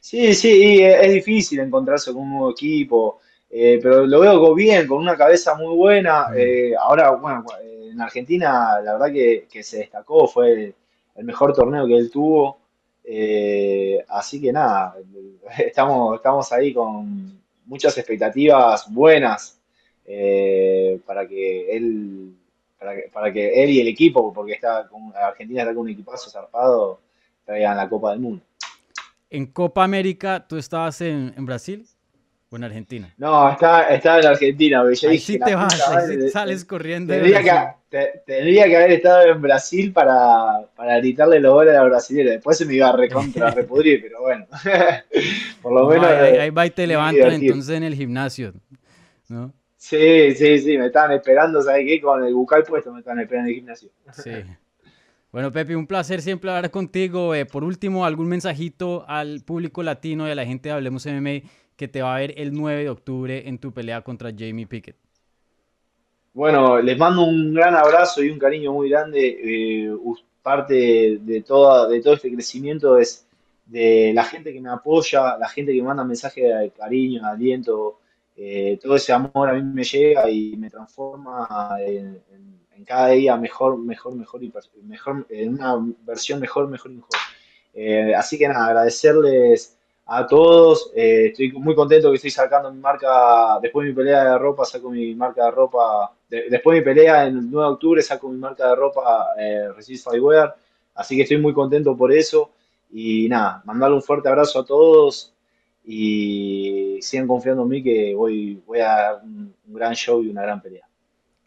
Sí, 0.00 0.34
sí, 0.34 0.76
y 0.78 0.82
es 0.82 1.12
difícil 1.12 1.60
encontrarse 1.60 2.12
con 2.12 2.22
un 2.22 2.30
nuevo 2.30 2.50
equipo, 2.50 3.20
eh, 3.50 3.78
pero 3.82 4.06
lo 4.06 4.20
veo 4.20 4.54
bien, 4.54 4.86
con 4.86 4.98
una 4.98 5.16
cabeza 5.16 5.54
muy 5.54 5.74
buena. 5.76 6.28
Mm. 6.30 6.34
eh, 6.36 6.72
ahora, 6.78 7.10
bueno, 7.12 7.44
en 7.62 8.00
Argentina 8.00 8.80
la 8.82 8.92
verdad 8.94 9.12
que, 9.12 9.46
que 9.50 9.62
se 9.62 9.78
destacó, 9.78 10.26
fue 10.26 10.52
el, 10.52 10.74
el 11.16 11.24
mejor 11.24 11.52
torneo 11.54 11.86
que 11.86 11.96
él 11.96 12.10
tuvo. 12.10 12.58
eh, 13.04 14.04
así 14.08 14.40
que 14.40 14.52
nada, 14.52 14.96
estamos, 15.58 16.16
estamos 16.16 16.52
ahí 16.52 16.72
con 16.72 17.40
muchas 17.66 17.96
expectativas 17.98 18.92
buenas 18.92 19.58
para 21.06 21.26
que 21.26 21.76
él, 21.76 22.34
para 22.84 22.96
que, 22.96 23.08
para 23.12 23.32
que 23.32 23.64
él 23.64 23.70
y 23.70 23.80
el 23.80 23.88
equipo, 23.88 24.32
porque 24.32 24.52
está 24.52 24.86
con, 24.88 25.12
Argentina 25.16 25.62
está 25.62 25.72
con 25.74 25.82
un 25.84 25.90
equipazo 25.90 26.30
zarpado, 26.30 27.00
traigan 27.44 27.76
la 27.76 27.88
Copa 27.88 28.10
del 28.10 28.20
Mundo. 28.20 28.42
En 29.30 29.46
Copa 29.46 29.82
América, 29.84 30.44
¿tú 30.46 30.56
estabas 30.58 31.00
en, 31.00 31.32
en 31.36 31.46
Brasil 31.46 31.84
o 32.50 32.56
en 32.56 32.64
Argentina? 32.64 33.12
No, 33.16 33.50
está, 33.50 33.88
está 33.88 34.20
en 34.20 34.26
Argentina, 34.26 34.78
yo 34.78 35.08
Ahí 35.08 35.14
dije, 35.14 35.18
sí 35.18 35.38
te 35.38 35.54
vas, 35.54 35.72
puta 35.74 35.98
ahí 35.98 36.06
sí 36.08 36.18
te- 36.18 36.30
sales 36.30 36.64
corriendo 36.64 37.12
tendría 37.12 37.42
que, 37.42 37.50
te- 37.88 38.22
tendría 38.26 38.66
que 38.66 38.76
haber 38.76 38.92
estado 38.92 39.26
en 39.32 39.40
Brasil 39.42 39.92
para, 39.92 40.66
para 40.76 40.98
gritarle 40.98 41.40
los 41.40 41.52
goles 41.52 41.74
a 41.74 41.78
la 41.78 41.84
brasileña. 41.84 42.32
Después 42.32 42.58
se 42.58 42.64
me 42.66 42.74
iba 42.74 42.90
a 42.90 42.96
recontra 42.96 43.50
repudrir, 43.54 44.02
pero 44.02 44.20
bueno. 44.20 44.46
Por 45.62 45.72
lo 45.72 45.82
No, 45.84 45.88
menos. 45.88 46.06
ahí, 46.06 46.36
ahí- 46.36 46.46
eh, 46.48 46.50
va 46.50 46.66
y 46.66 46.70
te 46.70 46.82
me 46.82 46.86
levantan 46.88 47.32
entonces 47.32 47.76
en 47.76 47.82
el 47.82 47.94
gimnasio, 47.94 48.52
¿no? 49.28 49.52
Sí, 49.84 50.34
sí, 50.34 50.58
sí, 50.60 50.78
me 50.78 50.86
estaban 50.86 51.12
esperando, 51.12 51.60
¿sabes 51.60 51.84
qué? 51.86 52.00
Con 52.00 52.24
el 52.24 52.32
bucal 52.32 52.62
puesto 52.64 52.90
me 52.90 53.00
estaban 53.00 53.20
esperando 53.20 53.50
en 53.50 53.54
el 53.54 53.60
gimnasio. 53.60 53.90
Sí. 54.12 54.30
Bueno, 55.30 55.52
Pepe, 55.52 55.76
un 55.76 55.86
placer 55.86 56.22
siempre 56.22 56.50
hablar 56.50 56.70
contigo. 56.70 57.34
Eh, 57.34 57.44
por 57.44 57.64
último, 57.64 58.06
algún 58.06 58.28
mensajito 58.28 59.04
al 59.06 59.42
público 59.44 59.82
latino 59.82 60.26
y 60.26 60.30
a 60.30 60.34
la 60.34 60.46
gente 60.46 60.70
de 60.70 60.76
Hablemos 60.76 61.04
MMA 61.04 61.46
que 61.76 61.86
te 61.86 62.00
va 62.00 62.16
a 62.16 62.18
ver 62.18 62.32
el 62.38 62.54
9 62.54 62.84
de 62.84 62.88
octubre 62.88 63.46
en 63.46 63.58
tu 63.58 63.74
pelea 63.74 64.00
contra 64.00 64.30
Jamie 64.30 64.66
Pickett. 64.66 64.96
Bueno, 66.32 66.80
les 66.80 66.96
mando 66.96 67.22
un 67.24 67.52
gran 67.52 67.74
abrazo 67.74 68.22
y 68.22 68.30
un 68.30 68.38
cariño 68.38 68.72
muy 68.72 68.88
grande. 68.88 69.38
Eh, 69.42 69.94
parte 70.40 71.18
de, 71.20 71.42
toda, 71.42 71.88
de 71.88 72.00
todo 72.00 72.14
este 72.14 72.32
crecimiento 72.32 72.96
es 72.96 73.26
de 73.66 74.12
la 74.14 74.24
gente 74.24 74.50
que 74.50 74.62
me 74.62 74.70
apoya, 74.70 75.36
la 75.36 75.48
gente 75.50 75.74
que 75.74 75.82
me 75.82 75.88
manda 75.88 76.04
mensajes 76.04 76.42
de 76.42 76.70
cariño, 76.70 77.20
de 77.20 77.28
aliento. 77.28 77.98
Eh, 78.36 78.78
todo 78.82 78.96
ese 78.96 79.12
amor 79.12 79.48
a 79.50 79.54
mí 79.54 79.62
me 79.62 79.84
llega 79.84 80.28
y 80.30 80.56
me 80.56 80.70
transforma 80.70 81.48
en, 81.80 82.22
en- 82.32 82.54
en 82.76 82.84
cada 82.84 83.08
día 83.10 83.36
mejor, 83.36 83.78
mejor, 83.78 84.14
mejor 84.16 84.42
y 84.42 84.52
mejor, 84.82 85.26
en 85.30 85.54
una 85.54 85.76
versión 86.04 86.40
mejor, 86.40 86.68
mejor 86.68 86.90
y 86.90 86.94
mejor. 86.96 87.10
Eh, 87.74 88.14
así 88.14 88.38
que 88.38 88.48
nada, 88.48 88.66
agradecerles 88.68 89.76
a 90.06 90.26
todos. 90.26 90.90
eh, 90.94 91.26
estoy 91.28 91.52
muy 91.52 91.74
contento 91.74 92.10
que 92.10 92.16
estoy 92.16 92.30
sacando 92.30 92.72
mi 92.72 92.80
marca, 92.80 93.58
después 93.62 93.84
de 93.84 93.90
mi 93.90 93.96
pelea 93.96 94.24
de 94.32 94.38
ropa, 94.38 94.64
saco 94.64 94.90
mi 94.90 95.14
marca 95.14 95.44
de 95.46 95.50
ropa, 95.50 96.12
de- 96.28 96.48
después 96.50 96.74
de 96.76 96.80
mi 96.80 96.84
pelea 96.84 97.26
en 97.26 97.38
el 97.38 97.50
9 97.50 97.68
de 97.68 97.72
octubre, 97.74 98.02
saco 98.02 98.28
mi 98.28 98.38
marca 98.38 98.68
de 98.68 98.74
ropa 98.76 99.28
eh, 99.38 99.68
Resist 99.74 100.08
Firewear. 100.08 100.54
Así 100.94 101.16
que 101.16 101.22
estoy 101.22 101.38
muy 101.38 101.52
contento 101.52 101.96
por 101.96 102.12
eso. 102.12 102.50
Y 102.92 103.28
nada, 103.28 103.62
mandarle 103.64 103.96
un 103.96 104.02
fuerte 104.02 104.28
abrazo 104.28 104.60
a 104.60 104.64
todos 104.64 105.33
y 105.84 106.98
sigan 107.02 107.26
confiando 107.26 107.62
en 107.62 107.68
mí 107.68 107.82
que 107.82 108.14
voy, 108.14 108.62
voy 108.66 108.80
a 108.80 108.86
dar 108.86 109.20
un, 109.22 109.54
un 109.66 109.74
gran 109.74 109.94
show 109.94 110.22
y 110.22 110.28
una 110.28 110.42
gran 110.42 110.60
pelea. 110.60 110.86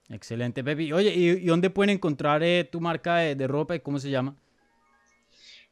Excelente, 0.10 0.64
Pepe. 0.64 0.94
Oye, 0.94 1.14
¿y, 1.14 1.30
y 1.30 1.46
dónde 1.46 1.70
pueden 1.70 1.90
encontrar 1.96 2.42
eh, 2.44 2.64
tu 2.72 2.80
marca 2.80 3.18
de, 3.18 3.36
de 3.36 3.48
ropa 3.48 3.76
y 3.76 3.80
cómo 3.80 4.00
se 4.00 4.10
llama? 4.10 4.36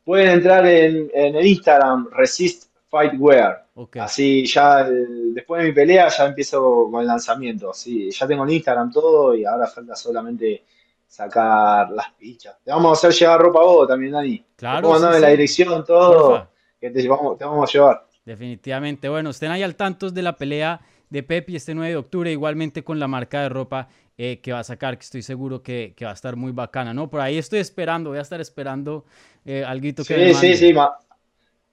Pueden 0.04 0.30
entrar 0.30 0.65
en, 0.67 1.10
en 1.13 1.36
el 1.36 1.45
Instagram 1.45 2.10
Resist 2.12 2.69
Fightwear. 2.89 3.65
Ok. 3.75 3.97
Así 3.97 4.45
ya 4.45 4.88
eh, 4.88 5.06
después 5.34 5.62
de 5.62 5.69
mi 5.69 5.73
pelea 5.73 6.10
ya 6.10 6.25
empiezo 6.25 6.89
con 6.91 7.01
el 7.01 7.08
lanzamiento. 7.08 7.71
Así, 7.71 8.12
ya 8.12 8.28
tengo 8.28 8.43
el 8.43 8.51
Instagram 8.51 8.91
todo 8.91 9.36
y 9.36 9.45
ahora 9.45 9.67
falta 9.67 9.95
solamente 9.95 10.63
sacar 11.08 11.89
las 11.91 12.12
pichas. 12.13 12.58
Te 12.63 12.71
vamos 12.71 12.89
a 13.04 13.08
hacer 13.08 13.19
llevar 13.19 13.39
ropa 13.41 13.60
a 13.62 13.63
vos 13.63 13.88
también, 13.88 14.12
Dani. 14.12 14.43
Claro. 14.56 14.89
Mandame 14.89 15.15
sí, 15.15 15.21
la 15.21 15.28
sí. 15.28 15.32
dirección, 15.32 15.86
todo, 15.86 16.30
Porfa. 16.30 16.49
que 16.80 16.89
te 16.89 17.08
vamos, 17.08 17.38
te 17.38 17.45
vamos 17.45 17.69
a 17.69 17.73
llevar. 17.73 18.05
Definitivamente. 18.26 19.08
Bueno, 19.08 19.30
estén 19.30 19.52
ahí 19.52 19.62
al 19.64 19.76
tanto 19.76 20.10
de 20.10 20.22
la 20.22 20.36
pelea 20.36 20.82
de 21.10 21.22
Pepi 21.24 21.56
este 21.56 21.76
9 21.76 21.92
de 21.92 21.98
octubre, 21.98 22.32
igualmente 22.32 22.84
con 22.84 23.00
la 23.00 23.08
marca 23.08 23.42
de 23.42 23.50
ropa 23.50 23.88
eh, 24.18 24.40
que 24.42 24.52
va 24.52 24.60
a 24.60 24.64
sacar, 24.64 24.98
que 24.98 25.04
estoy 25.04 25.22
seguro 25.22 25.62
que, 25.62 25.94
que 25.96 26.06
va 26.06 26.12
a 26.12 26.16
estar 26.16 26.36
muy 26.36 26.52
bacana, 26.52 26.94
¿no? 26.94 27.10
Por 27.10 27.22
ahí 27.22 27.38
estoy 27.38 27.60
esperando, 27.60 28.10
voy 28.10 28.20
a 28.20 28.24
estar 28.24 28.42
esperando 28.42 29.06
eh, 29.46 29.64
alguito 29.64 30.04
que 30.04 30.16
me 30.18 30.26
Sí, 30.28 30.34
sí, 30.34 30.34
mande. 30.34 30.58
sí. 30.58 30.74
ma- 30.74 30.96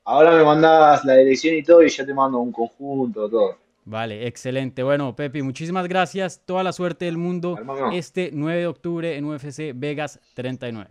Ahora 0.05 0.33
me 0.37 0.45
mandas 0.45 1.05
la 1.05 1.15
dirección 1.15 1.55
y 1.55 1.63
todo 1.63 1.83
y 1.85 1.89
yo 1.89 2.05
te 2.05 2.13
mando 2.13 2.39
un 2.39 2.51
conjunto, 2.53 3.31
todo. 3.31 3.57
Vale, 3.85 4.27
excelente. 4.27 4.83
Bueno, 4.83 5.15
Pepi, 5.15 5.43
muchísimas 5.43 5.87
gracias. 5.89 6.43
Toda 6.45 6.65
la 6.65 6.73
suerte 6.73 7.05
del 7.05 7.17
mundo 7.19 7.57
Hermano. 7.57 7.93
este 7.93 8.31
9 8.33 8.61
de 8.61 8.67
octubre 8.67 9.17
en 9.17 9.25
UFC 9.25 9.73
Vegas 9.75 10.21
39. 10.35 10.91